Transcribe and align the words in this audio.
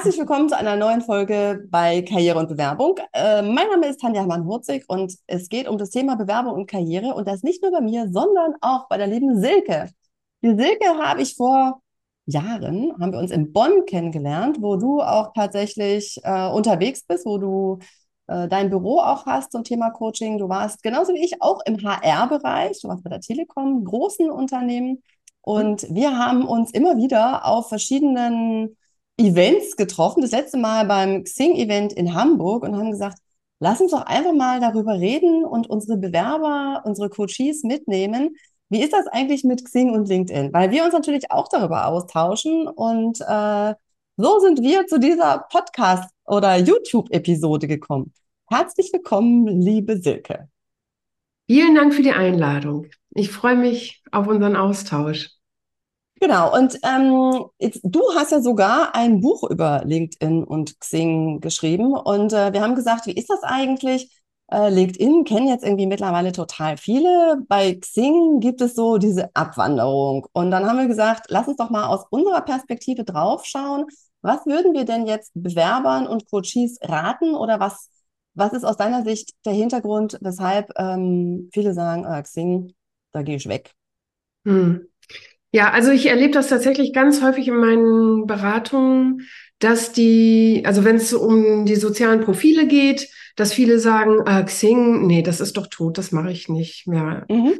Herzlich 0.00 0.18
willkommen 0.18 0.48
zu 0.48 0.56
einer 0.56 0.76
neuen 0.76 1.02
Folge 1.02 1.68
bei 1.68 2.00
Karriere 2.00 2.38
und 2.38 2.48
Bewerbung. 2.48 2.98
Äh, 3.12 3.42
mein 3.42 3.68
Name 3.68 3.86
ist 3.86 4.00
Tanja 4.00 4.24
Mann-Hurzig 4.24 4.86
und 4.88 5.14
es 5.26 5.50
geht 5.50 5.68
um 5.68 5.76
das 5.76 5.90
Thema 5.90 6.14
Bewerbung 6.16 6.54
und 6.54 6.70
Karriere 6.70 7.12
und 7.12 7.28
das 7.28 7.42
nicht 7.42 7.62
nur 7.62 7.70
bei 7.70 7.82
mir, 7.82 8.08
sondern 8.10 8.54
auch 8.62 8.88
bei 8.88 8.96
der 8.96 9.08
lieben 9.08 9.38
Silke. 9.38 9.90
Die 10.42 10.56
Silke 10.56 10.86
habe 11.04 11.20
ich 11.20 11.36
vor 11.36 11.82
Jahren, 12.24 12.94
haben 12.98 13.12
wir 13.12 13.18
uns 13.18 13.30
in 13.30 13.52
Bonn 13.52 13.84
kennengelernt, 13.84 14.62
wo 14.62 14.76
du 14.76 15.02
auch 15.02 15.34
tatsächlich 15.34 16.18
äh, 16.24 16.48
unterwegs 16.48 17.04
bist, 17.06 17.26
wo 17.26 17.36
du 17.36 17.78
äh, 18.28 18.48
dein 18.48 18.70
Büro 18.70 19.00
auch 19.00 19.26
hast 19.26 19.52
zum 19.52 19.64
Thema 19.64 19.90
Coaching. 19.90 20.38
Du 20.38 20.48
warst 20.48 20.82
genauso 20.82 21.12
wie 21.12 21.22
ich 21.22 21.42
auch 21.42 21.60
im 21.66 21.76
HR-Bereich, 21.76 22.80
du 22.80 22.88
warst 22.88 23.04
bei 23.04 23.10
der 23.10 23.20
Telekom, 23.20 23.84
großen 23.84 24.30
Unternehmen. 24.30 25.02
Und 25.42 25.82
wir 25.90 26.16
haben 26.16 26.48
uns 26.48 26.70
immer 26.70 26.96
wieder 26.96 27.44
auf 27.44 27.68
verschiedenen 27.68 28.78
Events 29.20 29.76
getroffen. 29.76 30.22
Das 30.22 30.30
letzte 30.30 30.56
Mal 30.56 30.86
beim 30.86 31.24
Xing-Event 31.24 31.92
in 31.92 32.14
Hamburg 32.14 32.64
und 32.64 32.76
haben 32.76 32.90
gesagt, 32.90 33.18
lass 33.60 33.80
uns 33.80 33.92
doch 33.92 34.06
einfach 34.06 34.32
mal 34.32 34.60
darüber 34.60 34.94
reden 34.94 35.44
und 35.44 35.68
unsere 35.68 35.98
Bewerber, 35.98 36.82
unsere 36.84 37.10
Coaches 37.10 37.62
mitnehmen. 37.62 38.36
Wie 38.70 38.82
ist 38.82 38.92
das 38.92 39.06
eigentlich 39.06 39.44
mit 39.44 39.64
Xing 39.64 39.90
und 39.90 40.08
LinkedIn? 40.08 40.52
Weil 40.52 40.70
wir 40.70 40.84
uns 40.84 40.94
natürlich 40.94 41.30
auch 41.30 41.48
darüber 41.48 41.86
austauschen 41.86 42.66
und 42.66 43.20
äh, 43.20 43.74
so 44.16 44.38
sind 44.40 44.62
wir 44.62 44.86
zu 44.86 44.98
dieser 44.98 45.46
Podcast- 45.50 46.10
oder 46.24 46.56
YouTube-Episode 46.56 47.66
gekommen. 47.66 48.12
Herzlich 48.48 48.90
willkommen, 48.92 49.46
liebe 49.46 49.98
Silke. 49.98 50.48
Vielen 51.46 51.74
Dank 51.74 51.94
für 51.94 52.02
die 52.02 52.12
Einladung. 52.12 52.86
Ich 53.10 53.30
freue 53.30 53.56
mich 53.56 54.02
auf 54.12 54.28
unseren 54.28 54.56
Austausch. 54.56 55.39
Genau, 56.22 56.54
und 56.54 56.78
ähm, 56.82 57.46
du 57.82 58.02
hast 58.14 58.30
ja 58.30 58.42
sogar 58.42 58.94
ein 58.94 59.20
Buch 59.22 59.42
über 59.48 59.82
LinkedIn 59.86 60.44
und 60.44 60.78
Xing 60.78 61.40
geschrieben 61.40 61.94
und 61.94 62.34
äh, 62.34 62.52
wir 62.52 62.60
haben 62.60 62.74
gesagt, 62.74 63.06
wie 63.06 63.14
ist 63.14 63.30
das 63.30 63.42
eigentlich? 63.42 64.20
Äh, 64.52 64.68
LinkedIn 64.68 65.24
kennen 65.24 65.48
jetzt 65.48 65.64
irgendwie 65.64 65.86
mittlerweile 65.86 66.32
total 66.32 66.76
viele. 66.76 67.38
Bei 67.48 67.74
Xing 67.74 68.40
gibt 68.40 68.60
es 68.60 68.74
so 68.74 68.98
diese 68.98 69.34
Abwanderung. 69.34 70.26
Und 70.32 70.50
dann 70.50 70.66
haben 70.66 70.78
wir 70.78 70.88
gesagt, 70.88 71.26
lass 71.28 71.48
uns 71.48 71.56
doch 71.56 71.70
mal 71.70 71.86
aus 71.86 72.04
unserer 72.10 72.42
Perspektive 72.42 73.04
draufschauen. 73.04 73.86
Was 74.20 74.44
würden 74.44 74.74
wir 74.74 74.84
denn 74.84 75.06
jetzt 75.06 75.30
Bewerbern 75.34 76.06
und 76.06 76.28
Coaches 76.30 76.78
raten 76.82 77.34
oder 77.34 77.60
was, 77.60 77.88
was 78.34 78.52
ist 78.52 78.64
aus 78.64 78.76
deiner 78.76 79.04
Sicht 79.04 79.32
der 79.46 79.54
Hintergrund, 79.54 80.18
weshalb 80.20 80.70
ähm, 80.76 81.48
viele 81.54 81.72
sagen, 81.72 82.04
äh, 82.04 82.20
Xing, 82.22 82.74
da 83.12 83.22
gehe 83.22 83.36
ich 83.36 83.48
weg? 83.48 83.72
Hm. 84.44 84.89
Ja, 85.52 85.70
also 85.70 85.90
ich 85.90 86.06
erlebe 86.06 86.32
das 86.32 86.48
tatsächlich 86.48 86.92
ganz 86.92 87.22
häufig 87.22 87.48
in 87.48 87.56
meinen 87.56 88.26
Beratungen, 88.26 89.26
dass 89.58 89.92
die, 89.92 90.62
also 90.64 90.84
wenn 90.84 90.96
es 90.96 91.12
um 91.12 91.66
die 91.66 91.76
sozialen 91.76 92.20
Profile 92.20 92.66
geht, 92.66 93.08
dass 93.36 93.52
viele 93.52 93.78
sagen, 93.78 94.20
äh, 94.26 94.44
Xing, 94.44 95.06
nee, 95.06 95.22
das 95.22 95.40
ist 95.40 95.56
doch 95.56 95.66
tot, 95.66 95.98
das 95.98 96.12
mache 96.12 96.30
ich 96.30 96.48
nicht 96.48 96.86
mehr. 96.86 97.24
Mhm. 97.28 97.58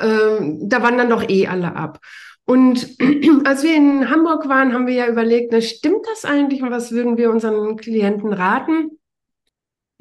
Ähm, 0.00 0.68
da 0.68 0.82
wandern 0.82 1.10
doch 1.10 1.28
eh 1.28 1.46
alle 1.46 1.76
ab. 1.76 2.00
Und 2.44 2.88
als 3.44 3.62
wir 3.62 3.76
in 3.76 4.10
Hamburg 4.10 4.48
waren, 4.48 4.72
haben 4.72 4.86
wir 4.86 4.94
ja 4.94 5.06
überlegt, 5.06 5.52
na, 5.52 5.60
stimmt 5.60 6.06
das 6.10 6.24
eigentlich 6.24 6.62
und 6.62 6.70
was 6.70 6.90
würden 6.90 7.16
wir 7.16 7.30
unseren 7.30 7.76
Klienten 7.76 8.32
raten? 8.32 8.98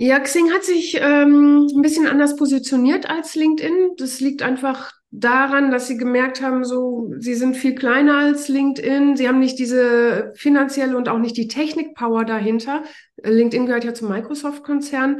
Ja, 0.02 0.18
Xing 0.18 0.54
hat 0.54 0.64
sich 0.64 0.96
ähm, 0.96 1.68
ein 1.76 1.82
bisschen 1.82 2.08
anders 2.08 2.38
positioniert 2.38 3.10
als 3.10 3.36
LinkedIn. 3.36 3.98
Das 3.98 4.22
liegt 4.22 4.42
einfach 4.42 4.94
daran, 5.12 5.72
dass 5.72 5.88
sie 5.88 5.98
gemerkt 5.98 6.42
haben, 6.42 6.64
so, 6.64 7.12
sie 7.20 7.34
sind 7.34 7.58
viel 7.58 7.76
kleiner 7.76 8.18
als 8.18 8.48
LinkedIn. 8.48 9.18
Sie 9.18 9.28
haben 9.28 9.40
nicht 9.40 9.60
diese 9.60 10.32
finanzielle 10.38 10.96
und 10.96 11.10
auch 11.10 11.18
nicht 11.18 11.36
die 11.36 11.50
Technikpower 11.50 12.24
dahinter. 12.24 12.84
LinkedIn 13.22 13.66
gehört 13.66 13.84
ja 13.84 13.94
zum 13.94 14.08
Microsoft-Konzern. 14.08 15.20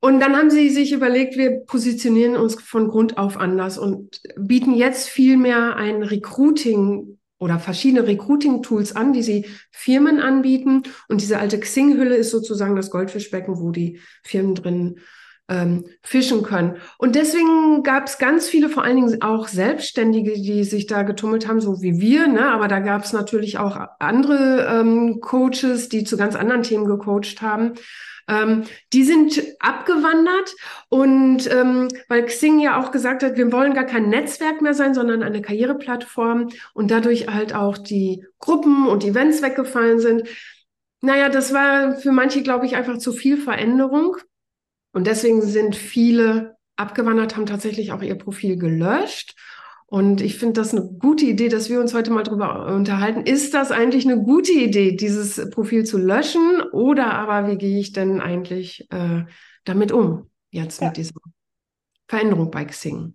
Und 0.00 0.20
dann 0.20 0.36
haben 0.36 0.50
sie 0.50 0.68
sich 0.68 0.92
überlegt, 0.92 1.38
wir 1.38 1.60
positionieren 1.60 2.36
uns 2.36 2.56
von 2.60 2.88
Grund 2.88 3.16
auf 3.16 3.38
anders 3.38 3.78
und 3.78 4.20
bieten 4.36 4.74
jetzt 4.74 5.08
viel 5.08 5.38
mehr 5.38 5.76
ein 5.76 6.02
Recruiting 6.02 7.19
oder 7.40 7.58
verschiedene 7.58 8.06
Recruiting-Tools 8.06 8.94
an, 8.94 9.12
die 9.12 9.22
sie 9.22 9.46
Firmen 9.70 10.20
anbieten. 10.20 10.84
Und 11.08 11.22
diese 11.22 11.38
alte 11.38 11.58
Xing-Hülle 11.58 12.14
ist 12.14 12.30
sozusagen 12.30 12.76
das 12.76 12.90
Goldfischbecken, 12.90 13.58
wo 13.58 13.72
die 13.72 13.98
Firmen 14.22 14.54
drin 14.54 15.00
ähm, 15.50 15.84
fischen 16.02 16.42
können. 16.42 16.76
Und 16.96 17.16
deswegen 17.16 17.82
gab 17.82 18.06
es 18.06 18.18
ganz 18.18 18.48
viele, 18.48 18.70
vor 18.70 18.84
allen 18.84 18.96
Dingen 18.96 19.20
auch 19.20 19.48
Selbstständige, 19.48 20.32
die 20.32 20.64
sich 20.64 20.86
da 20.86 21.02
getummelt 21.02 21.46
haben, 21.46 21.60
so 21.60 21.82
wie 21.82 22.00
wir. 22.00 22.28
Ne? 22.28 22.50
Aber 22.50 22.68
da 22.68 22.78
gab 22.78 23.04
es 23.04 23.12
natürlich 23.12 23.58
auch 23.58 23.76
andere 23.98 24.66
ähm, 24.70 25.20
Coaches, 25.20 25.88
die 25.88 26.04
zu 26.04 26.16
ganz 26.16 26.36
anderen 26.36 26.62
Themen 26.62 26.86
gecoacht 26.86 27.42
haben. 27.42 27.74
Ähm, 28.28 28.62
die 28.92 29.02
sind 29.02 29.42
abgewandert 29.58 30.54
und 30.88 31.50
ähm, 31.52 31.88
weil 32.08 32.26
Xing 32.26 32.60
ja 32.60 32.78
auch 32.80 32.92
gesagt 32.92 33.24
hat, 33.24 33.36
wir 33.36 33.50
wollen 33.50 33.74
gar 33.74 33.84
kein 33.84 34.08
Netzwerk 34.08 34.62
mehr 34.62 34.74
sein, 34.74 34.94
sondern 34.94 35.24
eine 35.24 35.42
Karriereplattform 35.42 36.50
und 36.72 36.90
dadurch 36.92 37.26
halt 37.26 37.54
auch 37.56 37.76
die 37.76 38.24
Gruppen 38.38 38.86
und 38.86 39.04
Events 39.04 39.42
weggefallen 39.42 39.98
sind. 39.98 40.28
Naja, 41.00 41.28
das 41.28 41.52
war 41.52 41.96
für 41.96 42.12
manche, 42.12 42.42
glaube 42.42 42.66
ich, 42.66 42.76
einfach 42.76 42.98
zu 42.98 43.12
viel 43.12 43.36
Veränderung. 43.36 44.18
Und 44.92 45.06
deswegen 45.06 45.42
sind 45.42 45.76
viele 45.76 46.56
abgewandert, 46.76 47.36
haben 47.36 47.46
tatsächlich 47.46 47.92
auch 47.92 48.02
ihr 48.02 48.16
Profil 48.16 48.56
gelöscht. 48.56 49.36
Und 49.86 50.20
ich 50.20 50.38
finde 50.38 50.60
das 50.60 50.72
eine 50.72 50.84
gute 50.84 51.24
Idee, 51.24 51.48
dass 51.48 51.68
wir 51.68 51.80
uns 51.80 51.94
heute 51.94 52.12
mal 52.12 52.22
darüber 52.22 52.66
unterhalten. 52.74 53.22
Ist 53.22 53.54
das 53.54 53.72
eigentlich 53.72 54.06
eine 54.06 54.22
gute 54.22 54.52
Idee, 54.52 54.96
dieses 54.96 55.50
Profil 55.50 55.84
zu 55.84 55.98
löschen? 55.98 56.62
Oder 56.72 57.12
aber 57.14 57.48
wie 57.48 57.58
gehe 57.58 57.78
ich 57.78 57.92
denn 57.92 58.20
eigentlich 58.20 58.86
äh, 58.90 59.24
damit 59.64 59.90
um, 59.90 60.30
jetzt 60.50 60.80
ja. 60.80 60.88
mit 60.88 60.96
dieser 60.96 61.20
Veränderung 62.06 62.50
bei 62.52 62.64
Xing? 62.64 63.14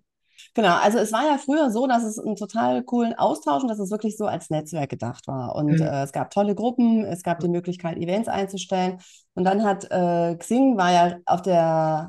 Genau, 0.56 0.74
also 0.76 0.96
es 0.96 1.12
war 1.12 1.26
ja 1.26 1.36
früher 1.36 1.70
so, 1.70 1.86
dass 1.86 2.02
es 2.02 2.18
einen 2.18 2.34
total 2.34 2.82
coolen 2.82 3.12
Austausch 3.12 3.62
und 3.62 3.68
dass 3.68 3.78
es 3.78 3.90
wirklich 3.90 4.16
so 4.16 4.24
als 4.24 4.48
Netzwerk 4.48 4.88
gedacht 4.88 5.28
war. 5.28 5.54
Und 5.54 5.66
mhm. 5.66 5.82
äh, 5.82 6.02
es 6.02 6.12
gab 6.12 6.30
tolle 6.30 6.54
Gruppen, 6.54 7.04
es 7.04 7.22
gab 7.22 7.40
die 7.40 7.48
Möglichkeit, 7.48 7.98
Events 7.98 8.26
einzustellen. 8.26 8.96
Und 9.34 9.44
dann 9.44 9.64
hat 9.64 9.84
äh, 9.90 10.34
Xing 10.36 10.78
war 10.78 10.92
ja 10.92 11.18
auf 11.26 11.42
der 11.42 12.08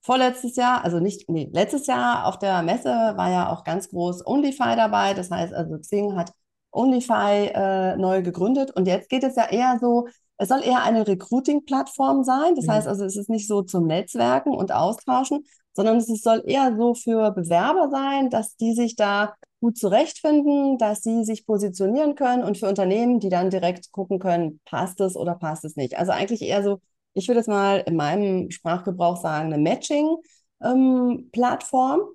vorletztes 0.00 0.56
Jahr, 0.56 0.82
also 0.84 0.98
nicht, 0.98 1.28
nee, 1.30 1.48
letztes 1.52 1.86
Jahr 1.86 2.26
auf 2.26 2.36
der 2.40 2.62
Messe 2.62 2.88
war 2.88 3.30
ja 3.30 3.48
auch 3.52 3.62
ganz 3.62 3.88
groß 3.90 4.26
OnlyFi 4.26 4.74
dabei. 4.74 5.14
Das 5.14 5.30
heißt, 5.30 5.54
also 5.54 5.78
Xing 5.78 6.16
hat 6.16 6.32
OnlyFi 6.72 7.52
äh, 7.54 7.96
neu 7.96 8.22
gegründet 8.22 8.72
und 8.72 8.88
jetzt 8.88 9.08
geht 9.08 9.22
es 9.22 9.36
ja 9.36 9.48
eher 9.48 9.78
so, 9.80 10.08
es 10.36 10.48
soll 10.48 10.64
eher 10.64 10.82
eine 10.82 11.06
Recruiting-Plattform 11.06 12.24
sein. 12.24 12.56
Das 12.56 12.66
mhm. 12.66 12.72
heißt 12.72 12.88
also, 12.88 13.04
es 13.04 13.14
ist 13.14 13.30
nicht 13.30 13.46
so 13.46 13.62
zum 13.62 13.86
Netzwerken 13.86 14.50
und 14.52 14.72
Austauschen, 14.72 15.44
sondern 15.74 15.98
es 15.98 16.06
soll 16.22 16.42
eher 16.46 16.74
so 16.76 16.94
für 16.94 17.30
Bewerber 17.32 17.88
sein, 17.90 18.30
dass 18.30 18.56
die 18.56 18.74
sich 18.74 18.96
da 18.96 19.34
gut 19.60 19.78
zurechtfinden, 19.78 20.78
dass 20.78 21.02
sie 21.02 21.24
sich 21.24 21.46
positionieren 21.46 22.14
können 22.14 22.42
und 22.42 22.58
für 22.58 22.68
Unternehmen, 22.68 23.20
die 23.20 23.28
dann 23.28 23.50
direkt 23.50 23.92
gucken 23.92 24.18
können, 24.18 24.60
passt 24.64 25.00
es 25.00 25.16
oder 25.16 25.34
passt 25.36 25.64
es 25.64 25.76
nicht. 25.76 25.98
Also 25.98 26.12
eigentlich 26.12 26.42
eher 26.42 26.62
so 26.62 26.80
ich 27.14 27.28
würde 27.28 27.40
jetzt 27.40 27.48
mal 27.48 27.82
in 27.86 27.96
meinem 27.96 28.50
Sprachgebrauch 28.50 29.20
sagen, 29.20 29.52
eine 29.52 29.62
Matching-Plattform. 29.62 32.00
Ähm, 32.00 32.06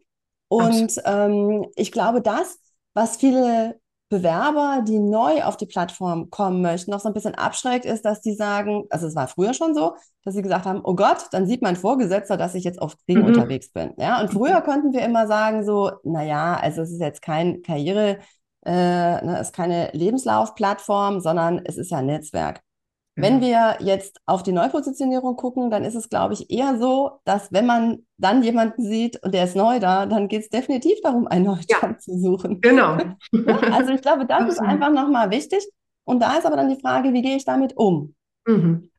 und 0.49 1.01
ähm, 1.05 1.67
ich 1.75 1.91
glaube, 1.91 2.21
das, 2.21 2.57
was 2.93 3.17
viele 3.17 3.79
Bewerber, 4.09 4.83
die 4.87 4.99
neu 4.99 5.43
auf 5.43 5.57
die 5.57 5.65
Plattform 5.65 6.29
kommen 6.29 6.61
möchten, 6.61 6.91
noch 6.91 7.01
so 7.01 7.09
ein 7.09 7.13
bisschen 7.13 7.35
abschreckt, 7.35 7.85
ist, 7.85 8.05
dass 8.05 8.21
die 8.21 8.33
sagen, 8.33 8.85
also 8.89 9.05
es 9.07 9.15
war 9.15 9.27
früher 9.27 9.53
schon 9.53 9.75
so, 9.75 9.95
dass 10.23 10.33
sie 10.33 10.41
gesagt 10.41 10.65
haben, 10.65 10.81
oh 10.83 10.95
Gott, 10.95 11.27
dann 11.31 11.45
sieht 11.45 11.61
mein 11.61 11.75
Vorgesetzter, 11.75 12.37
dass 12.37 12.55
ich 12.55 12.63
jetzt 12.63 12.81
auf 12.81 12.97
Xing 12.97 13.19
mhm. 13.19 13.25
unterwegs 13.25 13.71
bin. 13.71 13.93
Ja, 13.97 14.21
und 14.21 14.31
früher 14.31 14.61
konnten 14.61 14.93
wir 14.93 15.01
immer 15.01 15.27
sagen 15.27 15.65
so, 15.65 15.91
naja, 16.03 16.55
also 16.55 16.81
es 16.81 16.91
ist 16.91 17.01
jetzt 17.01 17.21
kein 17.21 17.61
Karriere, 17.63 18.19
äh, 18.65 18.71
ne, 19.25 19.39
ist 19.41 19.53
keine 19.53 19.89
Lebenslaufplattform, 19.91 21.19
sondern 21.19 21.61
es 21.65 21.77
ist 21.77 21.91
ja 21.91 21.97
ein 21.97 22.05
Netzwerk. 22.05 22.61
Wenn 23.19 23.41
wir 23.41 23.77
jetzt 23.79 24.19
auf 24.27 24.43
die 24.43 24.51
Neupositionierung 24.51 25.35
gucken, 25.35 25.71
dann 25.71 25.83
ist 25.83 25.95
es, 25.95 26.09
glaube 26.09 26.35
ich, 26.35 26.51
eher 26.51 26.77
so, 26.77 27.19
dass 27.25 27.51
wenn 27.51 27.65
man 27.65 28.05
dann 28.17 28.43
jemanden 28.43 28.83
sieht 28.83 29.21
und 29.23 29.33
der 29.33 29.45
ist 29.45 29.55
neu 29.55 29.79
da, 29.79 30.05
dann 30.05 30.27
geht 30.27 30.43
es 30.43 30.49
definitiv 30.49 30.99
darum, 31.01 31.27
einen 31.27 31.45
neuen 31.45 31.65
ja. 31.67 31.77
Job 31.81 31.99
zu 31.99 32.17
suchen. 32.19 32.61
Genau. 32.61 32.97
also 33.71 33.91
ich 33.91 34.01
glaube, 34.01 34.27
das 34.27 34.49
ist 34.49 34.59
einfach 34.59 34.91
nochmal 34.91 35.31
wichtig. 35.31 35.67
Und 36.03 36.21
da 36.21 36.37
ist 36.37 36.45
aber 36.45 36.55
dann 36.55 36.69
die 36.69 36.79
Frage, 36.79 37.11
wie 37.13 37.21
gehe 37.21 37.35
ich 37.35 37.43
damit 37.43 37.75
um? 37.75 38.15
Mhm. 38.45 38.89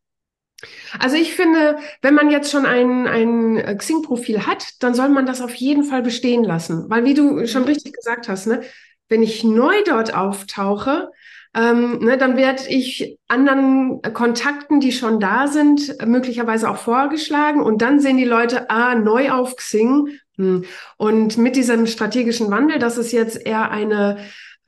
Also 0.98 1.16
ich 1.16 1.34
finde, 1.34 1.78
wenn 2.02 2.14
man 2.14 2.30
jetzt 2.30 2.50
schon 2.50 2.66
ein, 2.66 3.06
ein 3.06 3.78
Xing-Profil 3.78 4.46
hat, 4.46 4.64
dann 4.80 4.94
soll 4.94 5.08
man 5.08 5.26
das 5.26 5.40
auf 5.40 5.54
jeden 5.54 5.84
Fall 5.84 6.02
bestehen 6.02 6.42
lassen. 6.42 6.90
Weil 6.90 7.04
wie 7.04 7.14
du 7.14 7.46
schon 7.46 7.62
mhm. 7.62 7.68
richtig 7.68 7.94
gesagt 7.94 8.28
hast, 8.28 8.46
ne, 8.46 8.62
wenn 9.08 9.22
ich 9.22 9.44
neu 9.44 9.74
dort 9.86 10.14
auftauche, 10.14 11.10
ähm, 11.54 11.98
ne, 12.00 12.18
dann 12.18 12.36
werde 12.36 12.62
ich 12.68 13.18
anderen 13.28 14.00
Kontakten, 14.12 14.80
die 14.80 14.92
schon 14.92 15.20
da 15.20 15.46
sind, 15.46 15.96
möglicherweise 16.06 16.70
auch 16.70 16.76
vorgeschlagen 16.76 17.62
und 17.62 17.82
dann 17.82 18.00
sehen 18.00 18.16
die 18.16 18.24
Leute, 18.24 18.70
ah, 18.70 18.94
neu 18.94 19.30
auf 19.30 19.56
Xing. 19.56 20.08
Hm. 20.36 20.64
Und 20.96 21.36
mit 21.38 21.56
diesem 21.56 21.86
strategischen 21.86 22.50
Wandel, 22.50 22.78
dass 22.78 22.96
es 22.96 23.12
jetzt 23.12 23.44
eher 23.44 23.70
eine 23.70 24.18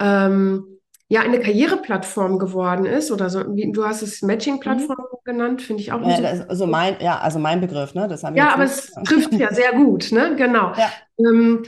ähm, 0.01 0.81
ja 1.11 1.23
eine 1.23 1.41
Karriereplattform 1.41 2.39
geworden 2.39 2.87
ist 2.87 3.11
oder 3.11 3.29
so, 3.31 3.41
wie 3.57 3.71
du 3.73 3.85
hast 3.85 4.01
es 4.01 4.23
Matching-Plattform 4.23 4.97
mhm. 4.97 5.17
genannt, 5.25 5.61
finde 5.61 5.83
ich 5.83 5.93
auch. 5.93 6.01
Ja, 6.07 6.21
das 6.21 6.49
also 6.49 6.67
mein, 6.67 6.97
ja, 7.01 7.19
also 7.19 7.41
mein 7.41 7.61
Begriff, 7.61 7.95
ne? 7.95 8.07
Das 8.07 8.23
haben 8.23 8.37
ja, 8.37 8.55
aber 8.55 8.63
es 8.63 8.93
trifft 9.05 9.33
ja 9.33 9.53
sehr 9.53 9.73
gut, 9.73 10.13
ne? 10.13 10.37
Genau. 10.37 10.73
Ja. 10.77 10.91
Ähm, 11.19 11.65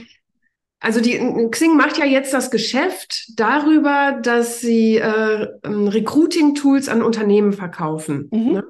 also 0.83 1.01
die 1.01 1.17
Xing 1.51 1.77
macht 1.77 1.97
ja 1.97 2.05
jetzt 2.05 2.35
das 2.35 2.51
Geschäft 2.51 3.39
darüber, 3.39 4.19
dass 4.21 4.61
sie 4.61 4.97
äh, 4.97 5.47
ähm, 5.63 5.87
Recruiting-Tools 5.87 6.89
an 6.89 7.03
Unternehmen 7.03 7.53
verkaufen. 7.53 8.29
Mhm. 8.33 8.53
Ne? 8.53 8.65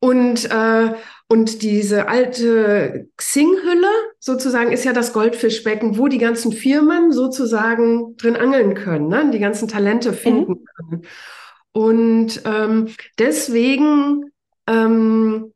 Und, 0.00 0.50
äh, 0.50 0.94
und 1.28 1.62
diese 1.62 2.08
alte 2.08 3.08
Xing-Hülle 3.16 3.88
sozusagen 4.18 4.70
ist 4.70 4.84
ja 4.84 4.92
das 4.92 5.14
Goldfischbecken, 5.14 5.96
wo 5.96 6.08
die 6.08 6.18
ganzen 6.18 6.52
Firmen 6.52 7.10
sozusagen 7.10 8.14
drin 8.18 8.36
angeln 8.36 8.74
können, 8.74 9.08
ne? 9.08 9.30
die 9.32 9.38
ganzen 9.38 9.68
Talente 9.68 10.12
finden 10.12 10.52
mhm. 10.52 10.64
können. 10.76 11.06
Und 11.72 12.42
ähm, 12.44 12.88
deswegen 13.18 14.30
ähm, 14.66 15.54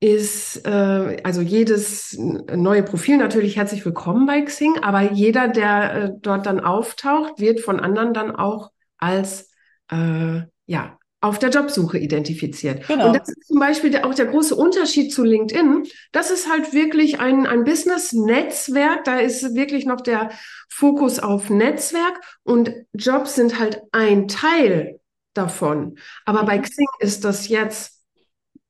ist 0.00 0.64
äh, 0.64 1.16
also 1.24 1.40
jedes 1.40 2.16
neue 2.18 2.82
Profil 2.84 3.16
natürlich 3.16 3.56
herzlich 3.56 3.84
willkommen 3.84 4.26
bei 4.26 4.42
Xing, 4.42 4.78
aber 4.82 5.12
jeder, 5.12 5.48
der 5.48 5.94
äh, 5.94 6.10
dort 6.20 6.46
dann 6.46 6.60
auftaucht, 6.60 7.40
wird 7.40 7.60
von 7.60 7.80
anderen 7.80 8.14
dann 8.14 8.34
auch 8.34 8.70
als 8.96 9.50
äh, 9.90 10.42
ja 10.66 10.98
auf 11.20 11.40
der 11.40 11.50
Jobsuche 11.50 11.98
identifiziert. 11.98 12.86
Genau. 12.86 13.08
Und 13.08 13.16
das 13.16 13.28
ist 13.28 13.48
zum 13.48 13.58
Beispiel 13.58 13.96
auch 13.98 14.14
der 14.14 14.26
große 14.26 14.54
Unterschied 14.54 15.12
zu 15.12 15.24
LinkedIn. 15.24 15.84
Das 16.12 16.30
ist 16.30 16.48
halt 16.48 16.72
wirklich 16.72 17.18
ein, 17.18 17.44
ein 17.44 17.64
Business-Netzwerk. 17.64 19.02
Da 19.02 19.18
ist 19.18 19.56
wirklich 19.56 19.84
noch 19.84 20.00
der 20.00 20.30
Fokus 20.68 21.18
auf 21.18 21.50
Netzwerk 21.50 22.20
und 22.44 22.72
Jobs 22.92 23.34
sind 23.34 23.58
halt 23.58 23.82
ein 23.90 24.28
Teil 24.28 25.00
davon. 25.34 25.98
Aber 26.24 26.44
bei 26.44 26.58
mhm. 26.58 26.62
Xing 26.62 26.86
ist 27.00 27.24
das 27.24 27.48
jetzt 27.48 27.97